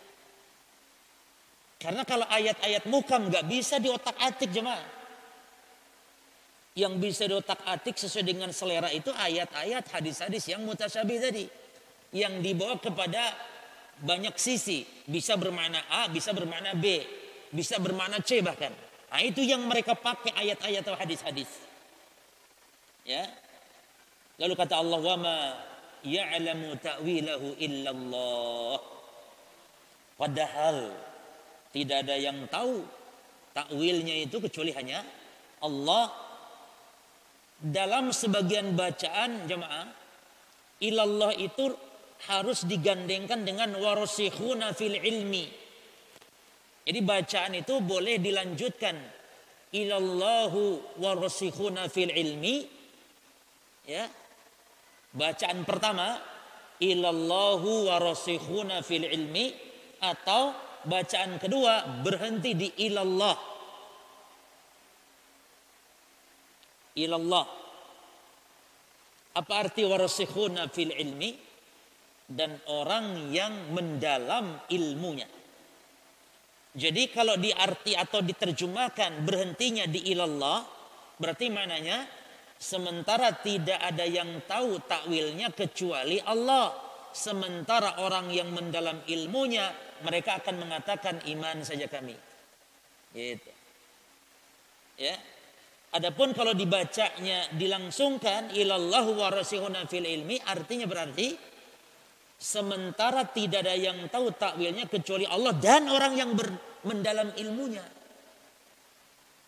[1.85, 4.81] karena kalau ayat-ayat mukam nggak bisa di otak atik jemaah.
[6.73, 11.45] Yang bisa di otak atik sesuai dengan selera itu ayat-ayat hadis-hadis yang mutasyabih tadi.
[12.09, 13.21] Yang dibawa kepada
[14.01, 14.81] banyak sisi.
[15.05, 17.05] Bisa bermakna A, bisa bermakna B.
[17.53, 18.73] Bisa bermakna C bahkan.
[19.13, 21.53] Nah itu yang mereka pakai ayat-ayat atau hadis-hadis.
[23.05, 23.29] Ya.
[24.41, 25.37] Lalu kata Allah wa ma
[26.01, 28.77] ya'lamu ta'wilahu illallah.
[30.17, 31.13] Padahal
[31.75, 32.87] tidak ada yang tahu
[33.51, 35.03] takwilnya itu kecuali hanya
[35.59, 36.23] Allah.
[37.55, 39.87] Dalam sebagian bacaan jemaah,
[40.79, 41.71] ilallah itu
[42.31, 45.47] harus digandengkan dengan warasikhuna fil ilmi.
[46.85, 48.95] Jadi bacaan itu boleh dilanjutkan
[49.75, 52.63] ilallahu warasikhuna fil ilmi.
[53.87, 54.07] Ya.
[55.15, 56.19] Bacaan pertama
[56.79, 59.55] ilallahu warasikhuna fil ilmi
[60.03, 63.37] atau bacaan kedua berhenti di ilallah.
[66.95, 67.45] Ilallah.
[69.35, 71.43] Apa arti warasikhuna fil ilmi?
[72.25, 75.29] Dan orang yang mendalam ilmunya.
[76.75, 80.65] Jadi kalau diarti atau diterjemahkan berhentinya di ilallah,
[81.21, 82.03] berarti maknanya
[82.57, 86.73] sementara tidak ada yang tahu takwilnya kecuali Allah.
[87.15, 89.71] Sementara orang yang mendalam ilmunya
[90.03, 92.17] mereka akan mengatakan iman saja kami.
[93.15, 93.51] Gitu.
[94.99, 95.15] Ya.
[95.95, 101.31] Adapun kalau dibacanya dilangsungkan ilallahu warasihuna fil ilmi artinya berarti
[102.35, 106.51] sementara tidak ada yang tahu takwilnya kecuali Allah dan orang yang ber,
[106.83, 107.85] mendalam ilmunya.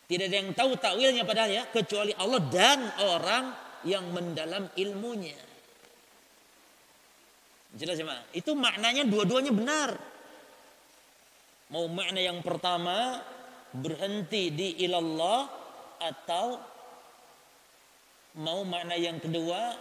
[0.08, 3.46] Tidak ada yang tahu takwilnya padahal ya kecuali Allah dan orang
[3.84, 5.36] yang mendalam ilmunya.
[7.76, 10.00] Jelas ya, Itu maknanya dua-duanya benar.
[11.68, 13.20] Mau makna yang pertama
[13.76, 15.52] berhenti di ilallah
[16.00, 16.56] atau
[18.40, 19.76] mau makna yang kedua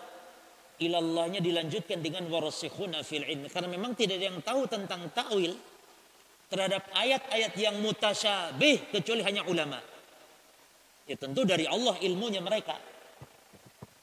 [0.82, 5.54] ilallahnya dilanjutkan dengan warasikhuna fil ilmi karena memang tidak ada yang tahu tentang takwil
[6.50, 9.78] terhadap ayat-ayat yang mutasyabih kecuali hanya ulama.
[11.06, 12.74] Ya tentu dari Allah ilmunya mereka.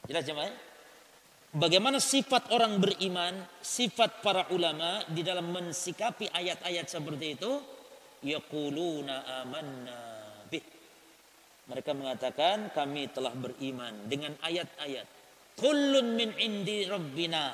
[0.08, 0.52] Jelas jemaah?
[1.54, 7.73] Bagaimana sifat orang beriman, sifat para ulama di dalam mensikapi ayat-ayat seperti itu?
[8.24, 10.00] Yaquluna amanna
[10.48, 10.64] bih.
[11.68, 15.06] Mereka mengatakan kami telah beriman dengan ayat-ayat.
[15.60, 17.52] Kullun min indi rabbina.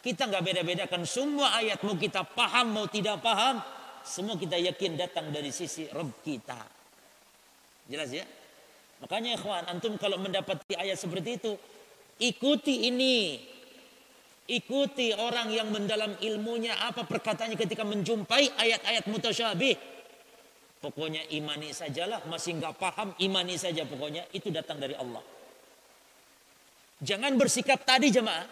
[0.00, 3.58] Kita nggak beda-bedakan semua ayat mau kita paham mau tidak paham,
[4.06, 6.62] semua kita yakin datang dari sisi Rabb kita.
[7.90, 8.22] Jelas ya?
[9.02, 11.52] Makanya ikhwan, antum kalau mendapati ayat seperti itu,
[12.22, 13.42] ikuti ini.
[14.46, 19.95] Ikuti orang yang mendalam ilmunya apa perkataannya ketika menjumpai ayat-ayat mutasyabih.
[20.86, 25.18] Pokoknya imani sajalah, masih nggak paham imani saja pokoknya itu datang dari Allah.
[27.02, 28.46] Jangan bersikap tadi jemaah.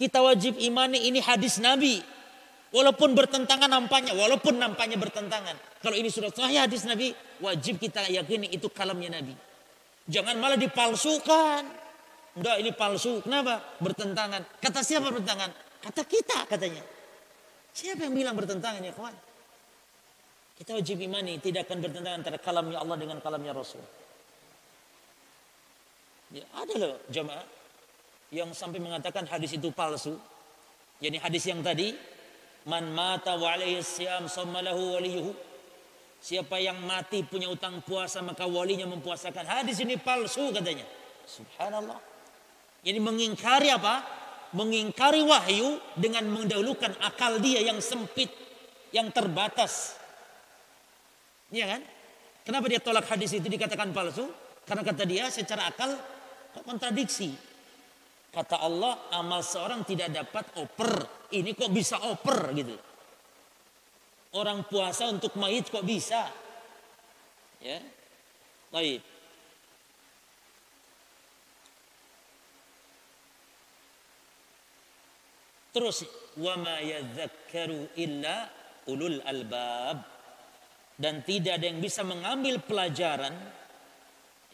[0.00, 2.00] Kita wajib imani ini hadis Nabi.
[2.72, 5.84] Walaupun bertentangan nampaknya, walaupun nampaknya bertentangan.
[5.84, 7.12] Kalau ini sudah sahih hadis Nabi,
[7.44, 9.36] wajib kita yakini itu kalamnya Nabi.
[10.08, 11.62] Jangan malah dipalsukan.
[12.40, 13.20] Enggak ini palsu.
[13.20, 13.60] Kenapa?
[13.84, 14.48] Bertentangan.
[14.64, 15.52] Kata siapa bertentangan?
[15.84, 16.80] Kata kita katanya.
[17.76, 19.33] Siapa yang bilang bertentangan ya kawan?
[20.54, 23.82] Kita wajib imani tidak akan bertentangan antara kalamnya Allah dengan kalamnya Rasul.
[26.30, 27.46] Ya, ada loh jemaah
[28.34, 30.18] yang sampai mengatakan hadis itu palsu.
[31.02, 31.94] Jadi hadis yang tadi
[32.70, 33.54] man mata wa
[34.26, 35.32] sammalahu waliyuhu
[36.24, 39.44] Siapa yang mati punya utang puasa maka walinya mempuasakan.
[39.44, 40.88] Hadis ini palsu katanya.
[41.28, 42.00] Subhanallah.
[42.80, 44.00] Ini mengingkari apa?
[44.56, 48.32] Mengingkari wahyu dengan mendahulukan akal dia yang sempit,
[48.88, 50.00] yang terbatas.
[51.54, 51.82] Iya kan?
[52.42, 54.26] Kenapa dia tolak hadis itu dikatakan palsu?
[54.66, 55.94] Karena kata dia secara akal
[56.66, 57.30] kontradiksi.
[58.34, 60.92] Kata Allah, amal seorang tidak dapat oper.
[61.30, 62.74] Ini kok bisa oper gitu.
[64.34, 66.26] Orang puasa untuk mayit kok bisa?
[67.62, 67.78] Ya.
[68.74, 68.98] Baik.
[75.70, 76.02] Terus
[76.34, 78.50] wa ma yadzakkaru illa
[78.90, 80.13] ulul albab
[80.94, 83.34] dan tidak ada yang bisa mengambil pelajaran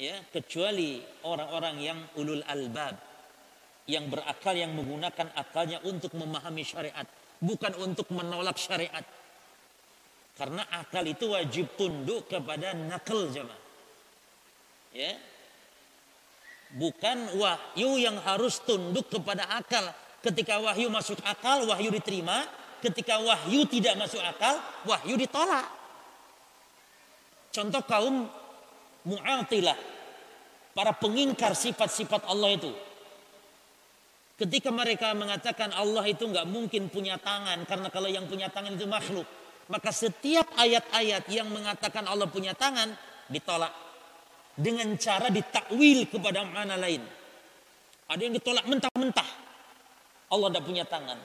[0.01, 2.97] ya kecuali orang-orang yang ulul albab
[3.85, 7.05] yang berakal yang menggunakan akalnya untuk memahami syariat
[7.41, 9.05] bukan untuk menolak syariat
[10.41, 13.61] karena akal itu wajib tunduk kepada nakal jemaah.
[14.97, 15.13] Ya.
[16.73, 19.93] Bukan wahyu yang harus tunduk kepada akal.
[20.25, 22.49] Ketika wahyu masuk akal, wahyu diterima.
[22.81, 24.57] Ketika wahyu tidak masuk akal,
[24.89, 25.69] wahyu ditolak.
[27.51, 28.27] Contoh kaum
[29.07, 29.79] mu'atilah.
[30.71, 32.71] Para pengingkar sifat-sifat Allah itu.
[34.39, 37.67] Ketika mereka mengatakan Allah itu nggak mungkin punya tangan.
[37.67, 39.27] Karena kalau yang punya tangan itu makhluk.
[39.71, 42.91] Maka setiap ayat-ayat yang mengatakan Allah punya tangan
[43.31, 43.71] ditolak
[44.59, 47.03] dengan cara ditakwil kepada mana lain.
[48.11, 49.31] Ada yang ditolak mentah-mentah.
[50.31, 51.19] Allah tidak punya tangan.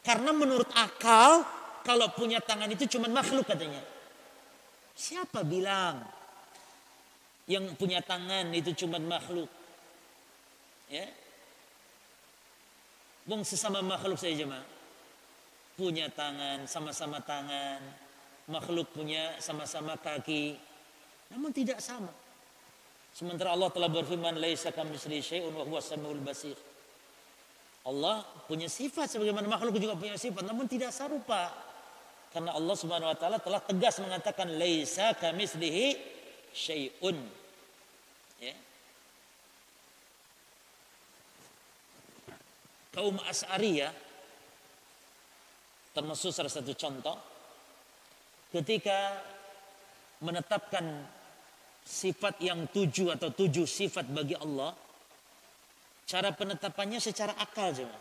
[0.00, 1.44] Karena menurut akal
[1.84, 3.80] kalau punya tangan itu cuma makhluk katanya.
[5.00, 6.04] Siapa bilang
[7.48, 9.48] yang punya tangan itu cuma makhluk?
[10.92, 11.08] Ya.
[13.24, 14.80] Bung sesama makhluk saja jemaah
[15.80, 17.80] punya tangan, sama-sama tangan.
[18.52, 20.60] Makhluk punya sama-sama kaki.
[21.32, 22.12] Namun tidak sama.
[23.16, 26.58] Sementara Allah telah berfirman, "Laisa kamitsli syai'un wa huwas samiul basir."
[27.88, 31.48] Allah punya sifat sebagaimana makhluk juga punya sifat, namun tidak serupa.
[32.30, 35.98] Karena Allah Subhanahu wa taala telah tegas mengatakan laisa kamitslihi
[36.54, 37.18] syai'un.
[38.38, 38.54] Ya.
[42.94, 43.90] Kaum As'ariyah
[45.90, 47.18] termasuk salah satu contoh
[48.54, 49.18] ketika
[50.22, 51.02] menetapkan
[51.82, 54.70] sifat yang tujuh atau tujuh sifat bagi Allah
[56.06, 57.98] cara penetapannya secara akal cuma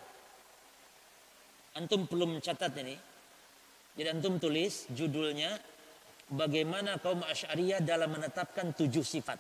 [1.78, 3.09] antum belum catat ini
[4.00, 5.60] jadi antum tulis judulnya
[6.32, 9.36] bagaimana kaum Asy'ariyah dalam menetapkan tujuh sifat.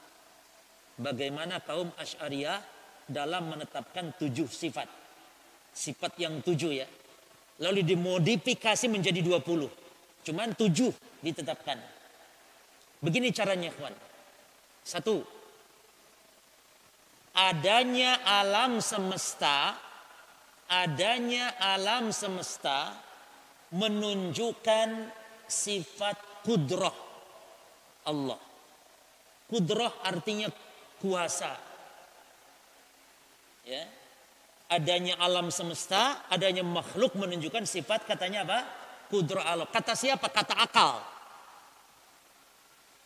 [1.00, 2.60] Bagaimana kaum Asy'ariyah
[3.08, 4.92] dalam menetapkan tujuh sifat.
[5.72, 6.92] Sifat yang tujuh ya.
[7.64, 9.72] Lalu dimodifikasi menjadi dua puluh.
[10.28, 10.92] Cuman tujuh
[11.24, 11.80] ditetapkan.
[13.00, 13.96] Begini caranya kawan.
[14.84, 15.24] Satu.
[17.32, 19.80] Adanya alam semesta.
[20.68, 23.08] Adanya alam semesta
[23.74, 24.90] menunjukkan
[25.46, 26.94] sifat kudrah
[28.06, 28.40] Allah.
[29.50, 30.50] Kudrah artinya
[31.02, 31.54] kuasa.
[33.66, 33.86] Ya.
[34.70, 38.60] Adanya alam semesta, adanya makhluk menunjukkan sifat katanya apa?
[39.10, 39.66] Kudrah Allah.
[39.66, 40.30] Kata siapa?
[40.30, 41.02] Kata akal.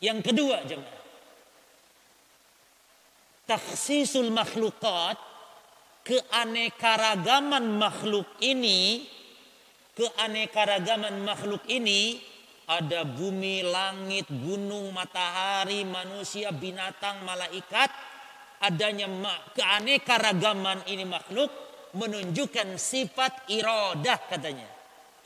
[0.03, 0.99] Yang kedua jemaah.
[3.47, 5.15] Taksisul makhlukat
[6.03, 9.07] keanekaragaman makhluk ini
[9.93, 12.21] keanekaragaman makhluk ini
[12.63, 17.91] ada bumi, langit, gunung, matahari, manusia, binatang, malaikat.
[18.63, 19.11] Adanya
[19.51, 21.51] keanekaragaman ini makhluk
[21.99, 24.69] menunjukkan sifat irodah katanya.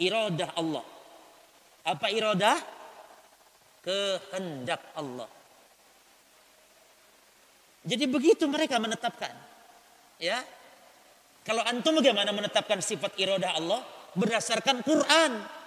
[0.01, 0.85] Irodah Allah.
[1.85, 2.57] Apa irodah?
[3.85, 5.29] Kehendak Allah.
[7.87, 9.31] Jadi begitu mereka menetapkan.
[10.17, 10.41] Ya.
[11.45, 13.81] Kalau antum bagaimana menetapkan sifat irodah Allah?
[14.17, 15.57] Berdasarkan Quran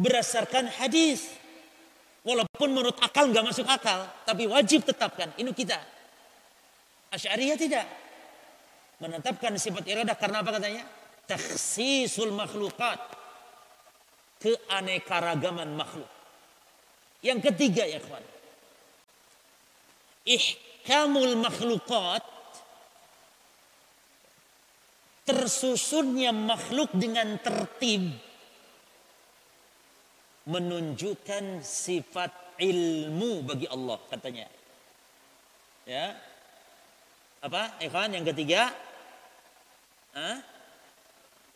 [0.00, 1.36] berdasarkan hadis.
[2.20, 5.32] Walaupun menurut akal nggak masuk akal, tapi wajib tetapkan.
[5.40, 5.80] Ini kita.
[7.12, 7.86] Asy'ariyah tidak.
[9.00, 10.84] Menetapkan sifat iradah karena apa katanya?
[11.24, 13.00] Taksisul makhlukat.
[14.40, 16.08] Keanekaragaman makhluk.
[17.24, 18.24] Yang ketiga ya kawan.
[20.28, 22.20] Ihkamul makhlukat
[25.30, 28.10] tersusunnya makhluk dengan tertib
[30.50, 34.50] menunjukkan sifat ilmu bagi Allah katanya.
[35.86, 36.18] Ya.
[37.46, 37.78] Apa?
[37.78, 38.74] Ikhwan yang ketiga.
[40.18, 40.42] Hah?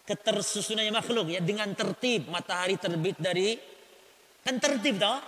[0.06, 3.58] Ketersusunannya makhluk ya dengan tertib matahari terbit dari
[4.46, 5.18] kan tertib toh?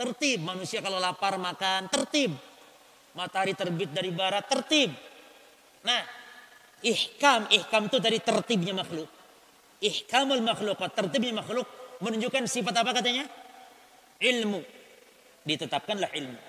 [0.00, 2.32] Tertib manusia kalau lapar makan tertib.
[3.12, 4.94] Matahari terbit dari barat tertib.
[5.84, 6.19] Nah,
[6.84, 9.08] ihkam ihkam itu dari tertibnya makhluk.
[9.80, 11.64] Ihkamul makhluk, tertibnya makhluk
[12.04, 13.24] menunjukkan sifat apa katanya?
[14.20, 14.60] Ilmu.
[15.44, 16.40] Ditetapkanlah ilmu.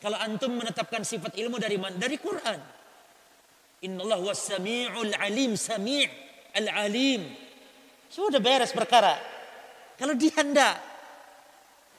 [0.00, 1.94] Kalau antum menetapkan sifat ilmu dari mana?
[1.94, 2.60] Dari Quran.
[3.84, 6.08] Innallahu was-sami'ul alim, sami'
[6.56, 7.22] al-alim.
[8.10, 9.14] Sudah beres perkara.
[9.94, 10.74] Kalau dia hendak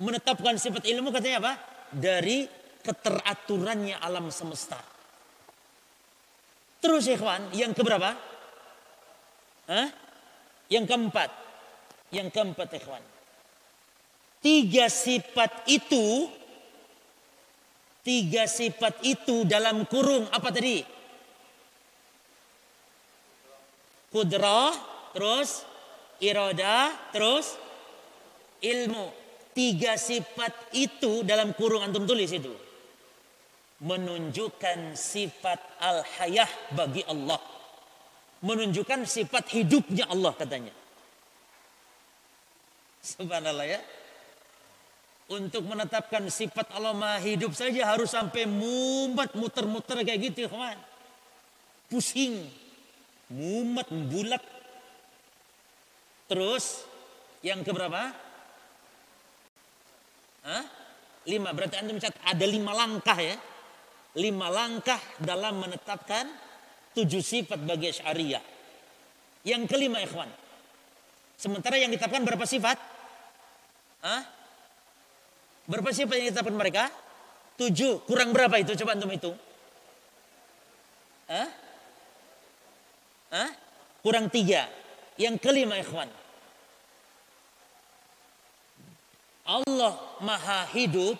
[0.02, 1.54] menetapkan sifat ilmu katanya apa?
[1.94, 2.50] Dari
[2.82, 4.82] keteraturannya alam semesta.
[6.82, 8.18] Terus ikhwan, yang keberapa?
[9.70, 9.88] Hah?
[10.66, 11.30] Yang keempat,
[12.10, 13.04] yang keempat ikhwan.
[14.42, 16.26] Tiga sifat itu,
[18.02, 20.82] tiga sifat itu dalam kurung apa tadi?
[24.10, 24.74] Kudrah,
[25.14, 25.62] terus
[26.18, 27.56] iroda, terus
[28.66, 29.14] ilmu.
[29.54, 32.71] Tiga sifat itu dalam kurung antum tulis itu.
[33.82, 37.42] Menunjukkan sifat al-hayah bagi Allah
[38.42, 40.74] menunjukkan sifat hidupnya Allah katanya.
[43.02, 43.82] Subhanallah ya.
[45.32, 50.76] Untuk menetapkan sifat Allah maha hidup saja harus sampai mumet muter-muter kayak gitu kawan.
[51.88, 52.52] Pusing.
[53.32, 54.44] Mumet, bulat.
[56.28, 56.84] Terus
[57.40, 58.12] yang keberapa?
[60.44, 60.64] Hah?
[61.24, 61.56] Lima.
[61.56, 63.38] Berarti anda mencatat ada lima langkah ya.
[64.12, 66.28] Lima langkah dalam menetapkan
[66.92, 68.44] Tujuh sifat bagi syariah.
[69.48, 70.28] Yang kelima ikhwan.
[71.40, 72.78] Sementara yang ditetapkan berapa sifat?
[74.04, 74.22] Hah?
[75.72, 76.92] Berapa sifat yang ditetapkan mereka?
[77.56, 78.04] Tujuh.
[78.04, 78.76] Kurang berapa itu?
[78.84, 79.32] Coba antum itu.
[81.32, 81.48] Hah?
[83.32, 83.50] Hah?
[84.04, 84.68] Kurang tiga.
[85.16, 86.12] Yang kelima ikhwan.
[89.48, 91.16] Allah maha hidup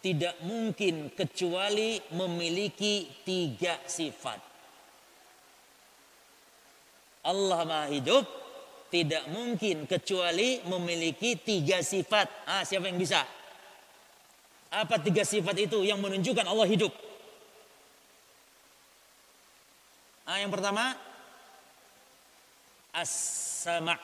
[0.00, 4.40] tidak mungkin kecuali memiliki tiga sifat.
[7.20, 8.24] Allah Maha Hidup
[8.88, 12.26] tidak mungkin kecuali memiliki tiga sifat.
[12.48, 13.22] Ah, siapa yang bisa?
[14.72, 16.90] Apa tiga sifat itu yang menunjukkan Allah hidup?
[20.24, 20.96] Ah, yang pertama
[22.94, 24.00] as-sama'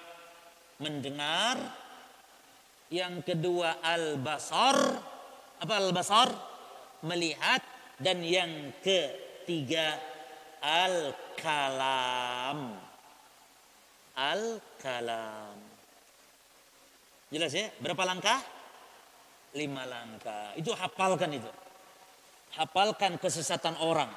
[0.79, 1.57] mendengar.
[2.87, 5.03] Yang kedua al-basar.
[5.63, 6.33] Apa al-basar?
[7.05, 7.63] Melihat
[8.01, 10.01] dan yang ketiga
[10.61, 12.07] al-kalam
[14.17, 15.57] al-kalam.
[17.29, 17.69] Jelas ya?
[17.79, 18.41] Berapa langkah?
[19.55, 20.57] Lima langkah.
[20.57, 21.51] Itu hafalkan itu.
[22.57, 24.09] Hafalkan kesesatan orang.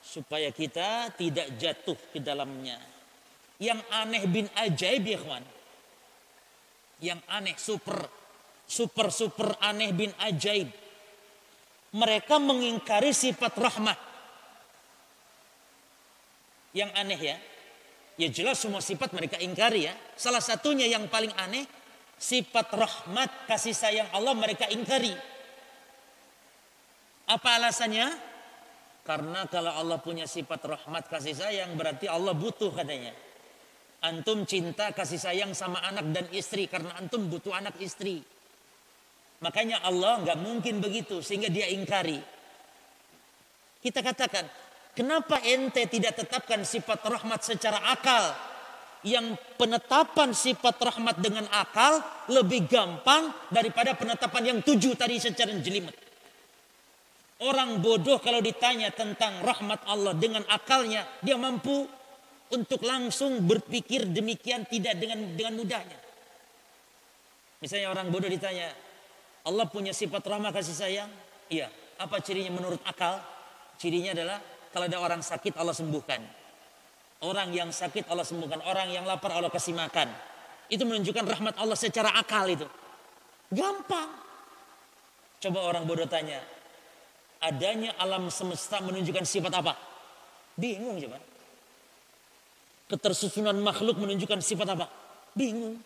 [0.00, 2.76] Supaya kita tidak jatuh ke dalamnya.
[3.60, 5.44] Yang aneh bin ajaib ya kawan.
[7.00, 8.19] Yang aneh super.
[8.70, 10.70] Super super aneh bin ajaib.
[11.90, 13.98] Mereka mengingkari sifat rahmat.
[16.70, 17.36] Yang aneh ya.
[18.14, 19.94] Ya jelas semua sifat mereka ingkari ya.
[20.14, 21.66] Salah satunya yang paling aneh
[22.14, 25.18] sifat rahmat kasih sayang Allah mereka ingkari.
[27.26, 28.06] Apa alasannya?
[29.02, 33.10] Karena kalau Allah punya sifat rahmat kasih sayang berarti Allah butuh katanya.
[34.06, 38.22] Antum cinta kasih sayang sama anak dan istri karena antum butuh anak istri.
[39.40, 42.20] Makanya Allah nggak mungkin begitu sehingga dia ingkari.
[43.80, 44.44] Kita katakan,
[44.92, 48.50] kenapa ente tidak tetapkan sifat rahmat secara akal?
[49.00, 55.96] yang penetapan sifat rahmat dengan akal lebih gampang daripada penetapan yang tujuh tadi secara jelimet.
[57.40, 61.88] Orang bodoh kalau ditanya tentang rahmat Allah dengan akalnya, dia mampu
[62.52, 65.98] untuk langsung berpikir demikian tidak dengan dengan mudahnya.
[67.64, 68.68] Misalnya orang bodoh ditanya,
[69.44, 71.10] Allah punya sifat rahmat kasih sayang?
[71.48, 71.72] Iya.
[72.00, 73.20] Apa cirinya menurut akal?
[73.80, 74.38] Cirinya adalah
[74.72, 76.20] kalau ada orang sakit Allah sembuhkan.
[77.20, 78.64] Orang yang sakit Allah sembuhkan.
[78.64, 80.08] Orang yang lapar Allah kasih makan.
[80.72, 82.64] Itu menunjukkan rahmat Allah secara akal itu.
[83.52, 84.08] Gampang.
[85.40, 86.40] Coba orang bodoh tanya.
[87.40, 89.72] Adanya alam semesta menunjukkan sifat apa?
[90.60, 91.18] Bingung coba.
[92.92, 94.86] Ketersusunan makhluk menunjukkan sifat apa?
[95.32, 95.80] Bingung.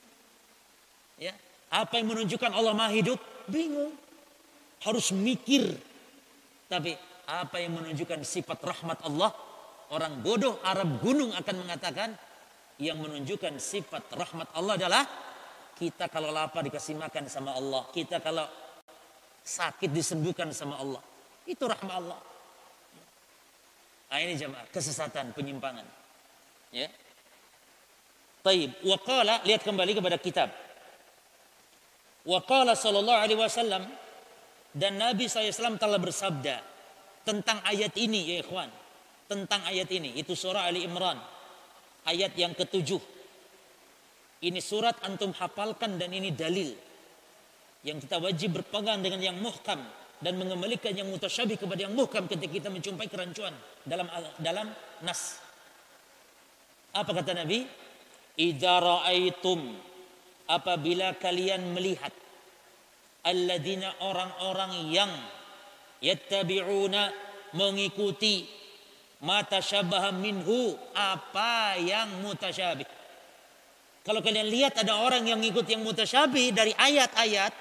[1.15, 1.31] Ya,
[1.71, 3.34] apa yang menunjukkan Allah Maha Hidup?
[3.49, 3.93] Bingung.
[4.85, 5.75] Harus mikir.
[6.69, 9.33] Tapi apa yang menunjukkan sifat rahmat Allah?
[9.93, 12.17] Orang bodoh Arab gunung akan mengatakan
[12.81, 15.05] yang menunjukkan sifat rahmat Allah adalah
[15.75, 17.87] kita kalau lapar dikasih makan sama Allah.
[17.93, 18.47] Kita kalau
[19.45, 21.03] sakit disembuhkan sama Allah.
[21.45, 22.19] Itu rahmat Allah.
[24.09, 25.85] Nah ini jemaah kesesatan, penyimpangan.
[26.71, 26.89] Ya.
[28.47, 28.73] Taib.
[28.85, 30.49] Waqala lihat kembali kepada kitab.
[32.25, 33.85] Sallallahu alaihi wasallam
[34.75, 36.57] dan Nabi SAW telah bersabda
[37.23, 38.73] tentang ayat ini ya ikhwan
[39.29, 40.17] tentang ayat ini.
[40.17, 41.17] Itu surah Ali Imran.
[42.05, 43.01] Ayat yang ketujuh.
[44.45, 46.77] Ini surat antum hafalkan dan ini dalil.
[47.85, 49.81] Yang kita wajib berpegang dengan yang muhkam.
[50.21, 53.53] Dan mengembalikan yang mutasyabih kepada yang muhkam ketika kita menjumpai kerancuan
[53.85, 54.09] dalam
[54.41, 54.73] dalam
[55.05, 55.37] nas.
[56.97, 57.67] Apa kata Nabi?
[58.35, 59.61] Idza ra'aitum
[60.49, 62.13] apabila kalian melihat
[63.25, 65.13] alladzina orang-orang yang
[66.05, 67.09] yattabi'una
[67.57, 68.45] mengikuti
[69.25, 72.85] mata syabah minhu apa yang mutasyabih.
[74.05, 77.53] Kalau kalian lihat ada orang yang ngikut yang mutasyabih dari ayat-ayat,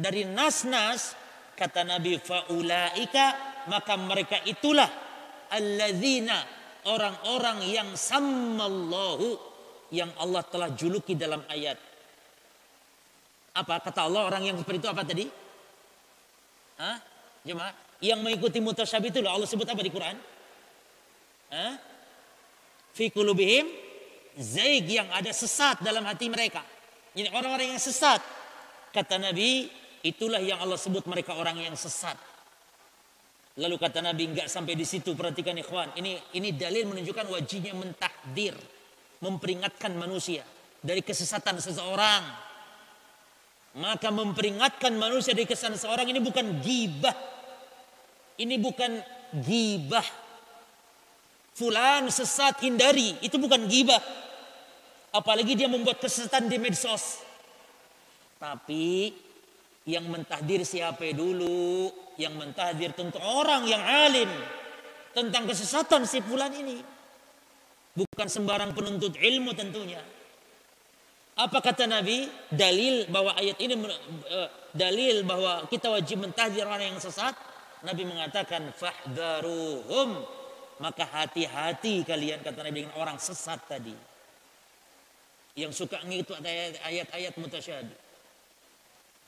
[0.00, 1.12] dari nas-nas,
[1.52, 4.88] kata Nabi faulaika maka mereka itulah
[5.52, 6.40] alladzina
[6.88, 9.36] orang-orang yang sammallahu
[9.92, 11.93] yang Allah telah juluki dalam ayat.
[13.54, 15.26] Apa kata Allah orang yang seperti itu apa tadi?
[16.78, 16.98] Hah?
[17.46, 20.16] Jemaah, yang mengikuti mutasyabih itu Allah sebut apa di Quran?
[22.94, 23.66] fi kulubihim
[24.38, 26.62] zaig yang ada sesat dalam hati mereka.
[27.14, 28.18] Ini orang-orang yang sesat.
[28.90, 29.70] Kata Nabi,
[30.02, 32.18] itulah yang Allah sebut mereka orang yang sesat.
[33.54, 35.94] Lalu kata Nabi enggak sampai di situ perhatikan ikhwan.
[35.94, 38.58] Ini ini dalil menunjukkan wajibnya mentahdir,
[39.22, 40.42] memperingatkan manusia
[40.82, 42.22] dari kesesatan seseorang.
[43.74, 47.16] Maka memperingatkan manusia dari kesesatan seseorang ini bukan gibah.
[48.38, 49.02] Ini bukan
[49.42, 50.24] gibah
[51.54, 53.14] Fulan sesat hindari.
[53.22, 54.02] Itu bukan gibah.
[55.14, 57.22] Apalagi dia membuat kesesatan di medsos.
[58.42, 59.14] Tapi
[59.86, 61.94] yang mentahdir siapa dulu?
[62.18, 64.26] Yang mentahdir tentu orang yang alim.
[65.14, 66.82] Tentang kesesatan si fulan ini.
[67.94, 70.02] Bukan sembarang penuntut ilmu tentunya.
[71.34, 72.30] Apa kata Nabi?
[72.46, 77.34] Dalil bahwa ayat ini eh, dalil bahwa kita wajib mentahdir orang yang sesat.
[77.82, 80.22] Nabi mengatakan fahdharuhum
[80.78, 83.94] maka hati-hati kalian kata Nabi dengan orang sesat tadi.
[85.54, 86.38] Yang suka ngikut
[86.82, 87.98] ayat-ayat mutasyabih.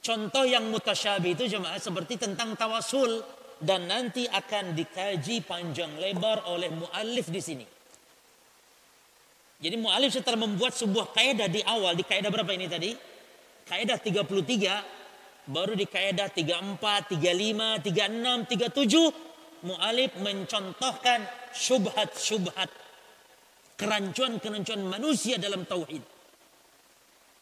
[0.02, 3.22] Contoh yang mutasyabih itu jemaah seperti tentang tawasul
[3.58, 7.66] dan nanti akan dikaji panjang lebar oleh muallif di sini.
[9.56, 12.92] Jadi muallif setelah membuat sebuah kaidah di awal di kaidah berapa ini tadi?
[13.64, 21.24] Kaidah 33 baru di kaidah 34, 35, 36, 37 mu'alif mencontohkan
[21.56, 22.68] syubhat-syubhat
[23.80, 26.04] kerancuan-kerancuan manusia dalam tauhid.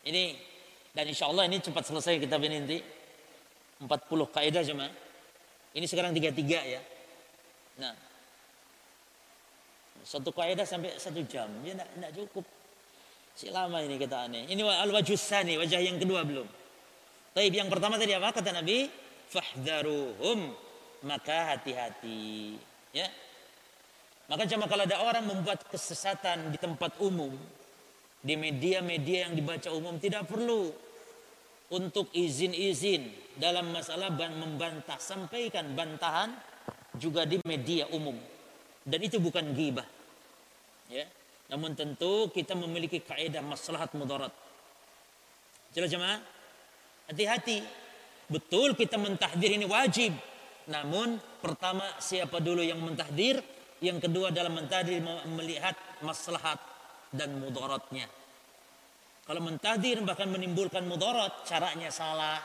[0.05, 0.25] Ini
[0.95, 2.79] Dan insya Allah ini cepat selesai kitab ini nanti.
[3.83, 3.91] 40
[4.31, 4.87] kaidah cuma.
[5.75, 6.79] Ini sekarang 33 ya.
[7.83, 8.14] Nah.
[10.05, 11.49] Satu kaidah sampai satu jam.
[11.65, 12.45] Ya tidak cukup.
[13.35, 14.47] Si lama ini kita aneh.
[14.47, 16.47] Ini al-wajusani, wajah yang kedua belum.
[17.35, 18.87] Tapi yang pertama tadi apa kata Nabi?
[19.33, 20.55] Fahdharuhum.
[21.09, 22.55] Maka hati-hati.
[22.95, 23.11] Ya.
[24.31, 27.35] Maka cuma kalau ada orang membuat kesesatan di tempat umum,
[28.25, 30.73] di media-media yang dibaca umum tidak perlu
[31.75, 36.33] untuk izin-izin dalam masalah membantah sampaikan bantahan
[36.97, 38.15] juga di media umum
[38.87, 39.85] dan itu bukan ghibah
[40.89, 41.05] ya
[41.53, 44.33] namun tentu kita memiliki kaidah maslahat mudarat
[45.77, 46.21] jelas jemaah
[47.09, 47.61] hati-hati
[48.29, 50.13] betul kita mentahdir ini wajib
[50.69, 53.45] namun pertama siapa dulu yang mentahdir
[53.85, 56.57] yang kedua dalam mentahdir melihat maslahat
[57.13, 58.09] dan mudaratnya.
[59.25, 62.41] Kalau mentahdir bahkan menimbulkan mudarat, caranya salah.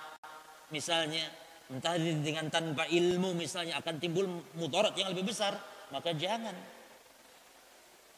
[0.72, 1.28] Misalnya,
[1.68, 5.56] mentahdir dengan tanpa ilmu misalnya akan timbul mudarat yang lebih besar,
[5.92, 6.56] maka jangan.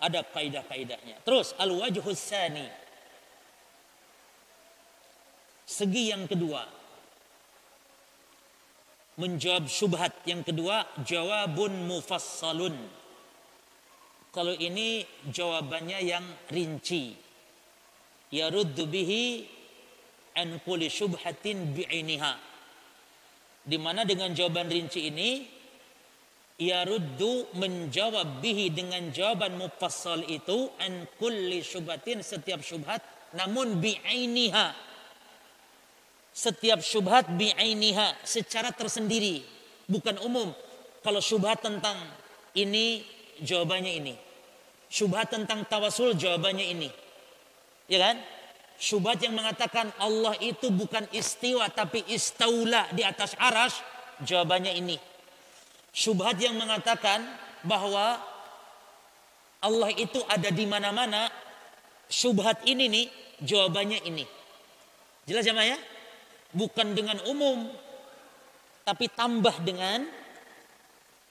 [0.01, 1.21] Ada kaidah-kaidahnya.
[1.21, 2.65] Terus al-wajhus sani.
[5.69, 6.65] Segi yang kedua.
[9.21, 12.73] Menjawab syubhat yang kedua, jawabun mufassalun
[14.31, 17.19] kalau ini jawabannya yang rinci.
[18.31, 19.43] Yaruddu bihi
[20.39, 22.33] an kulli syubhatin bi'iniha.
[23.67, 25.43] Di mana dengan jawaban rinci ini
[26.61, 33.01] yaruddu menjawab bihi dengan jawaban mufassal itu an kulli syubhatin setiap syubhat
[33.33, 34.93] namun bi'ainiha.
[36.31, 39.41] Setiap syubhat bi'ainiha secara tersendiri,
[39.89, 40.53] bukan umum.
[41.01, 41.97] Kalau syubhat tentang
[42.53, 43.01] ini
[43.41, 44.13] jawabannya ini.
[44.85, 46.89] Syubhat tentang tawasul jawabannya ini.
[47.89, 48.21] Ya kan?
[48.77, 53.81] Syubhat yang mengatakan Allah itu bukan istiwa tapi istaula di atas aras
[54.21, 54.97] jawabannya ini.
[55.91, 57.19] Syubhat yang mengatakan
[57.67, 58.19] bahwa
[59.61, 61.27] Allah itu ada di mana-mana,
[62.07, 63.05] syubhat ini nih
[63.43, 64.25] jawabannya ini.
[65.27, 65.77] Jelas ya ya?
[66.51, 67.69] Bukan dengan umum,
[68.83, 70.03] tapi tambah dengan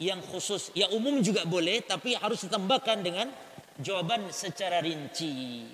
[0.01, 0.73] yang khusus.
[0.73, 3.29] Ya umum juga boleh, tapi harus ditambahkan dengan
[3.81, 5.69] jawaban secara rinci.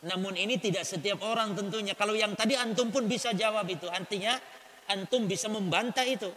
[0.00, 1.92] Namun ini tidak setiap orang tentunya.
[1.92, 3.84] Kalau yang tadi antum pun bisa jawab itu.
[3.84, 4.32] Artinya
[4.88, 6.32] antum bisa membantah itu.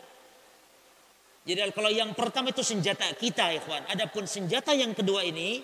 [1.44, 3.84] Jadi kalau yang pertama itu senjata kita ikhwan.
[3.92, 5.60] Adapun senjata yang kedua ini.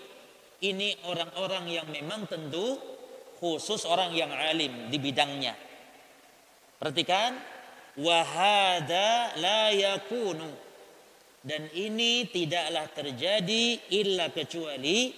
[0.60, 2.76] Ini orang-orang yang memang tentu
[3.40, 5.56] khusus orang yang alim di bidangnya.
[6.76, 7.40] Perhatikan.
[8.00, 10.48] Wahada la yakunu
[11.44, 15.12] dan ini tidaklah terjadi illa kecuali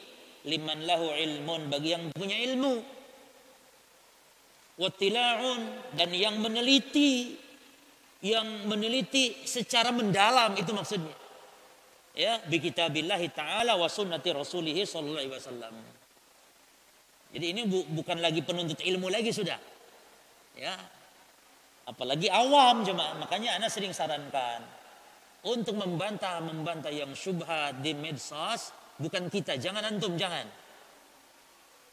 [0.46, 2.74] liman lahu ilmun bagi yang punya ilmu
[4.78, 5.62] wattila'un
[5.98, 7.38] dan yang meneliti
[8.22, 11.14] yang meneliti secara mendalam itu maksudnya.
[12.14, 15.76] Ya bi kitabillahi taala wa sunnati rasulih sallallahu alaihi wasallam.
[17.32, 19.58] Jadi ini bu, bukan lagi penuntut ilmu lagi sudah.
[20.60, 20.76] Ya
[21.88, 24.62] apalagi awam cuma makanya anak sering sarankan
[25.42, 28.70] untuk membantah membantah yang syubhat di medsos
[29.02, 29.58] bukan kita.
[29.58, 30.46] Jangan antum jangan.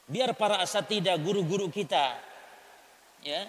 [0.09, 2.17] Biar para asatidah guru-guru kita
[3.25, 3.45] ya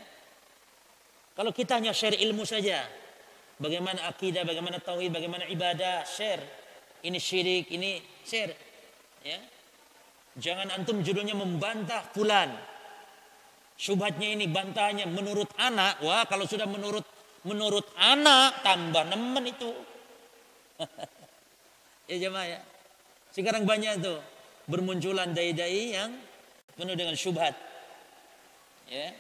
[1.40, 2.84] kalau kita hanya share ilmu saja
[3.56, 6.44] bagaimana akidah bagaimana tauhid bagaimana ibadah share
[7.08, 8.52] ini syirik ini share
[9.24, 9.40] ya
[10.36, 12.52] jangan antum judulnya membantah fulan
[13.80, 17.08] syubhatnya ini bantahnya menurut anak wah kalau sudah menurut
[17.48, 19.72] menurut anak tambah nemen itu
[22.12, 22.60] ya jemaah ya.
[23.30, 24.20] Sekarang banyak tuh
[24.66, 26.12] bermunculan dai-dai yang
[26.74, 27.54] penuh dengan syubhat.
[28.90, 29.14] Ya.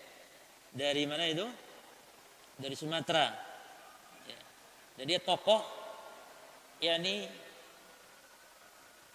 [0.73, 1.45] Dari mana itu?
[2.59, 3.31] Dari Sumatera.
[4.27, 4.39] Ya.
[4.99, 5.63] Dan dia tokoh
[6.79, 7.27] yakni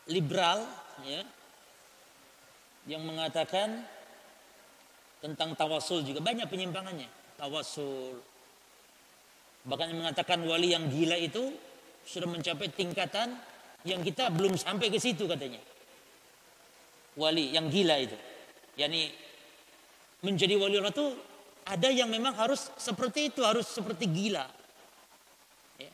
[0.09, 0.65] liberal
[1.05, 1.25] ya
[2.85, 3.89] yang mengatakan
[5.25, 7.09] tentang tawasul juga banyak penyimpangannya
[7.41, 8.21] tawasul
[9.65, 11.57] bahkan yang mengatakan wali yang gila itu
[12.05, 13.33] sudah mencapai tingkatan
[13.89, 15.61] yang kita belum sampai ke situ katanya.
[17.17, 18.17] Wali yang gila itu.
[18.77, 19.13] Yani
[20.25, 21.09] menjadi wali Allah itu
[21.65, 24.45] ada yang memang harus seperti itu, harus seperti gila.
[25.81, 25.93] Ya.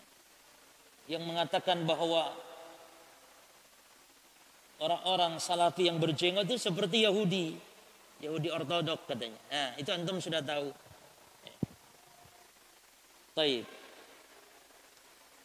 [1.17, 2.35] Yang mengatakan bahwa
[4.83, 7.55] orang-orang salafi yang berjenggot itu seperti Yahudi.
[8.21, 9.41] Yahudi ortodok katanya.
[9.49, 10.69] Nah, itu antum sudah tahu.
[11.47, 11.55] Ya.
[13.39, 13.67] Taib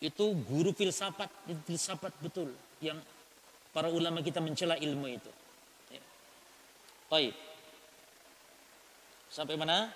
[0.05, 1.32] itu guru filsafat,
[1.65, 2.51] filsafat betul
[2.84, 2.99] yang
[3.71, 5.32] para ulama kita mencela ilmu itu.
[5.89, 6.03] Ya.
[7.09, 7.34] Baik.
[9.32, 9.91] Sampai mana?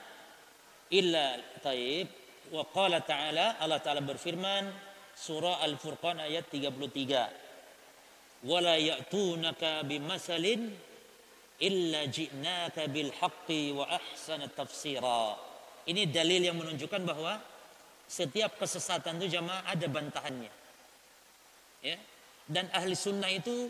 [0.93, 2.07] Illa taib.
[2.49, 4.73] Wa qala ta'ala Allah taala berfirman
[5.13, 10.71] surah Al-Furqan ayat 33 wala ya'tunaka bimasalin
[11.59, 15.35] illa ji'naka bil haqqi wa ahsana tafsira.
[15.85, 17.37] Ini dalil yang menunjukkan bahwa
[18.09, 20.51] setiap kesesatan itu jamaah ada bantahannya.
[21.85, 21.97] Ya.
[22.49, 23.69] Dan ahli sunnah itu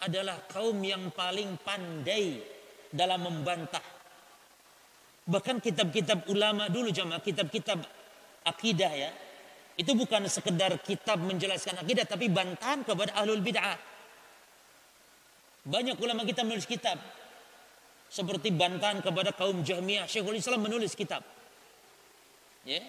[0.00, 2.40] adalah kaum yang paling pandai
[2.88, 3.97] dalam membantah
[5.28, 7.84] bahkan kitab-kitab ulama dulu jamaah kitab-kitab
[8.48, 9.10] akidah ya
[9.78, 13.76] itu bukan sekedar kitab menjelaskan akidah tapi bantahan kepada ahlul bid'ah
[15.68, 16.96] banyak ulama kita menulis kitab
[18.08, 21.20] seperti bantahan kepada kaum Jahmiyah Syekhul Islam menulis kitab
[22.64, 22.80] ya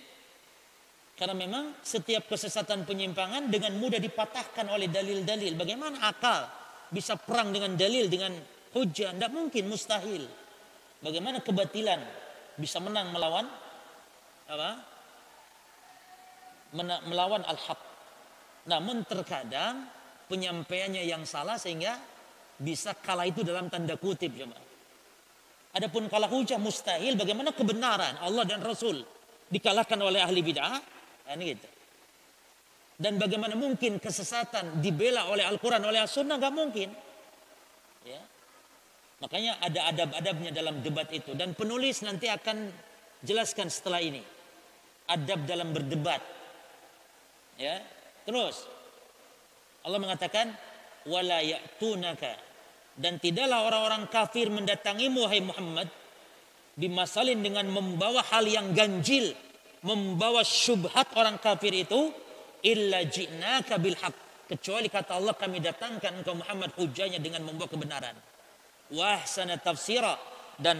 [1.20, 5.52] karena memang setiap kesesatan penyimpangan dengan mudah dipatahkan oleh dalil-dalil.
[5.60, 6.48] Bagaimana akal
[6.88, 8.32] bisa perang dengan dalil, dengan
[8.72, 9.12] hujah?
[9.12, 10.24] Tidak mungkin, mustahil.
[11.04, 12.00] Bagaimana kebatilan
[12.60, 13.48] bisa menang melawan
[14.50, 14.72] apa?
[17.10, 17.82] melawan al-haq.
[18.70, 19.90] Namun terkadang
[20.30, 21.98] penyampaiannya yang salah sehingga
[22.60, 24.68] bisa kalah itu dalam tanda kutip jemaah.
[25.74, 29.02] Adapun kalah hujah mustahil bagaimana kebenaran Allah dan Rasul
[29.50, 31.00] dikalahkan oleh ahli bid'ah
[31.30, 31.70] Kan gitu.
[32.98, 36.42] Dan bagaimana mungkin kesesatan dibela oleh Al-Quran, oleh As-Sunnah?
[36.42, 36.90] Gak mungkin.
[38.02, 38.20] Ya.
[39.20, 41.36] Makanya ada adab-adabnya dalam debat itu.
[41.36, 42.72] Dan penulis nanti akan
[43.24, 44.24] jelaskan setelah ini.
[45.12, 46.24] Adab dalam berdebat.
[47.60, 47.84] Ya.
[48.24, 48.64] Terus.
[49.84, 50.56] Allah mengatakan,
[51.08, 52.50] wala ya'tunaka
[53.00, 55.88] dan tidaklah orang-orang kafir mendatangimu hai Muhammad
[56.76, 59.32] bimasalin dengan membawa hal yang ganjil
[59.88, 62.12] membawa syubhat orang kafir itu
[62.68, 64.16] illa ji'naka bil haq
[64.52, 68.16] kecuali kata Allah kami datangkan engkau Muhammad hujahnya dengan membawa kebenaran
[68.94, 70.18] wah sana tafsira
[70.58, 70.78] dan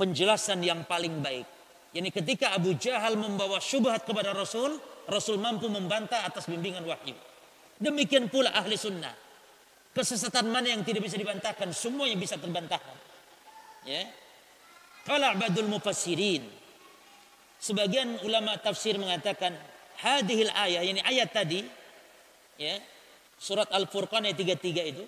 [0.00, 1.46] penjelasan yang paling baik.
[1.90, 4.78] Yani ketika Abu Jahal membawa syubhat kepada Rasul
[5.10, 7.18] Rasul mampu membantah atas bimbingan wahyu.
[7.82, 9.10] Demikian pula ahli sunnah.
[9.90, 11.74] Kesesatan mana yang tidak bisa dibantahkan?
[11.74, 12.94] Semuanya bisa terbantahkan.
[13.82, 14.06] Ya.
[15.02, 16.46] Kalau abadul mufassirin.
[17.60, 19.52] Sebagian ulama tafsir mengatakan
[20.00, 21.60] hadhil ayat ini ayat tadi
[22.56, 22.80] ya
[23.36, 25.04] surat Al-Furqan ayat 33 itu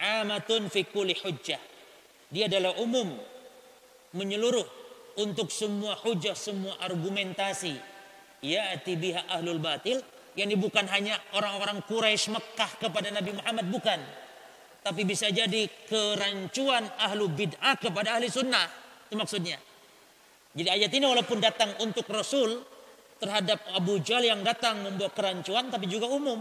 [0.00, 1.60] amatun fi kulli hujjah.
[2.32, 3.10] Dia adalah umum
[4.16, 4.64] menyeluruh
[5.20, 7.76] untuk semua hujah, semua argumentasi.
[8.40, 10.00] Ya biha ahlul batil
[10.38, 14.00] yang bukan hanya orang-orang Quraisy Mekah kepada Nabi Muhammad bukan.
[14.80, 18.64] Tapi bisa jadi kerancuan ahlu bid'ah kepada ahli sunnah.
[19.10, 19.60] Itu maksudnya.
[20.56, 22.64] Jadi ayat ini walaupun datang untuk Rasul
[23.20, 26.40] terhadap Abu Jal yang datang membawa kerancuan tapi juga umum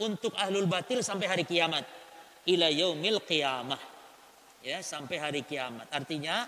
[0.00, 1.99] untuk ahlul batil sampai hari kiamat.
[2.50, 3.78] Ila yaumil qiyamah.
[4.60, 5.88] Ya, sampai hari kiamat.
[5.88, 6.44] Artinya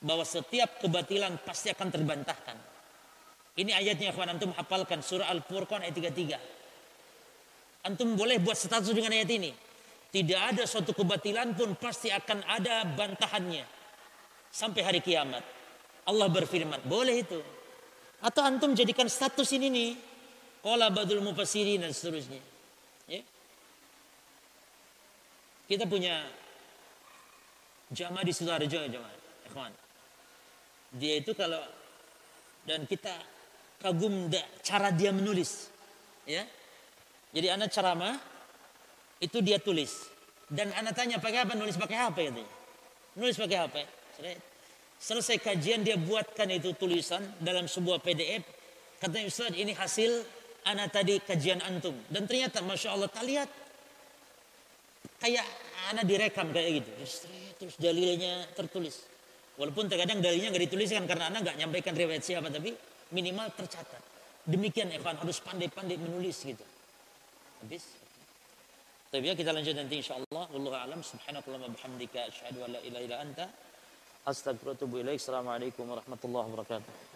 [0.00, 2.56] bahwa setiap kebatilan pasti akan terbantahkan.
[3.56, 7.88] Ini ayatnya kawan antum hafalkan surah Al-Furqan ayat 33.
[7.88, 9.52] Antum boleh buat status dengan ayat ini.
[10.12, 13.64] Tidak ada suatu kebatilan pun pasti akan ada bantahannya
[14.48, 15.44] sampai hari kiamat.
[16.08, 17.40] Allah berfirman, boleh itu.
[18.24, 19.90] Atau antum jadikan status ini nih.
[20.64, 22.40] Qala badul mufassirin dan seterusnya.
[23.06, 23.20] Ya.
[25.66, 26.22] Kita punya
[27.90, 29.14] jamaah di Sudarjo jamaah.
[29.50, 29.72] Ikhwan.
[30.94, 31.62] Dia itu kalau
[32.66, 33.14] dan kita
[33.82, 34.30] kagum
[34.62, 35.70] cara dia menulis.
[36.26, 36.46] Ya.
[37.34, 38.14] Jadi anak ceramah
[39.22, 40.06] itu dia tulis.
[40.46, 41.58] Dan anak tanya pakai apa?
[41.58, 42.54] Nulis pakai apa katanya.
[43.18, 43.82] Nulis pakai apa?
[44.96, 48.46] Selesai kajian dia buatkan itu tulisan dalam sebuah PDF.
[48.96, 50.24] Katanya Ustaz ini hasil
[50.64, 51.94] anak tadi kajian antum.
[52.08, 53.50] Dan ternyata Masya Allah tak lihat.
[55.16, 55.46] Kayak
[55.92, 56.90] anak direkam kayak gitu.
[57.56, 59.08] Terus dalilnya tertulis.
[59.56, 62.52] Walaupun terkadang dalilnya nggak dituliskan karena anak nggak nyampaikan riwayat siapa.
[62.52, 62.76] Tapi
[63.16, 64.02] minimal tercatat.
[64.46, 66.62] Demikian Evan harus pandai-pandai menulis gitu.
[67.64, 67.84] Habis.
[69.10, 70.44] Tapi ya kita lanjut nanti insya Allah.
[70.52, 71.00] A'lam.
[71.00, 72.28] Subhanakallah bihamdika.
[72.28, 73.46] Asyhadu an la ilaha illa anta.
[74.28, 75.16] Astagfirullahaladzim.
[75.16, 77.15] Assalamualaikum warahmatullahi wabarakatuh.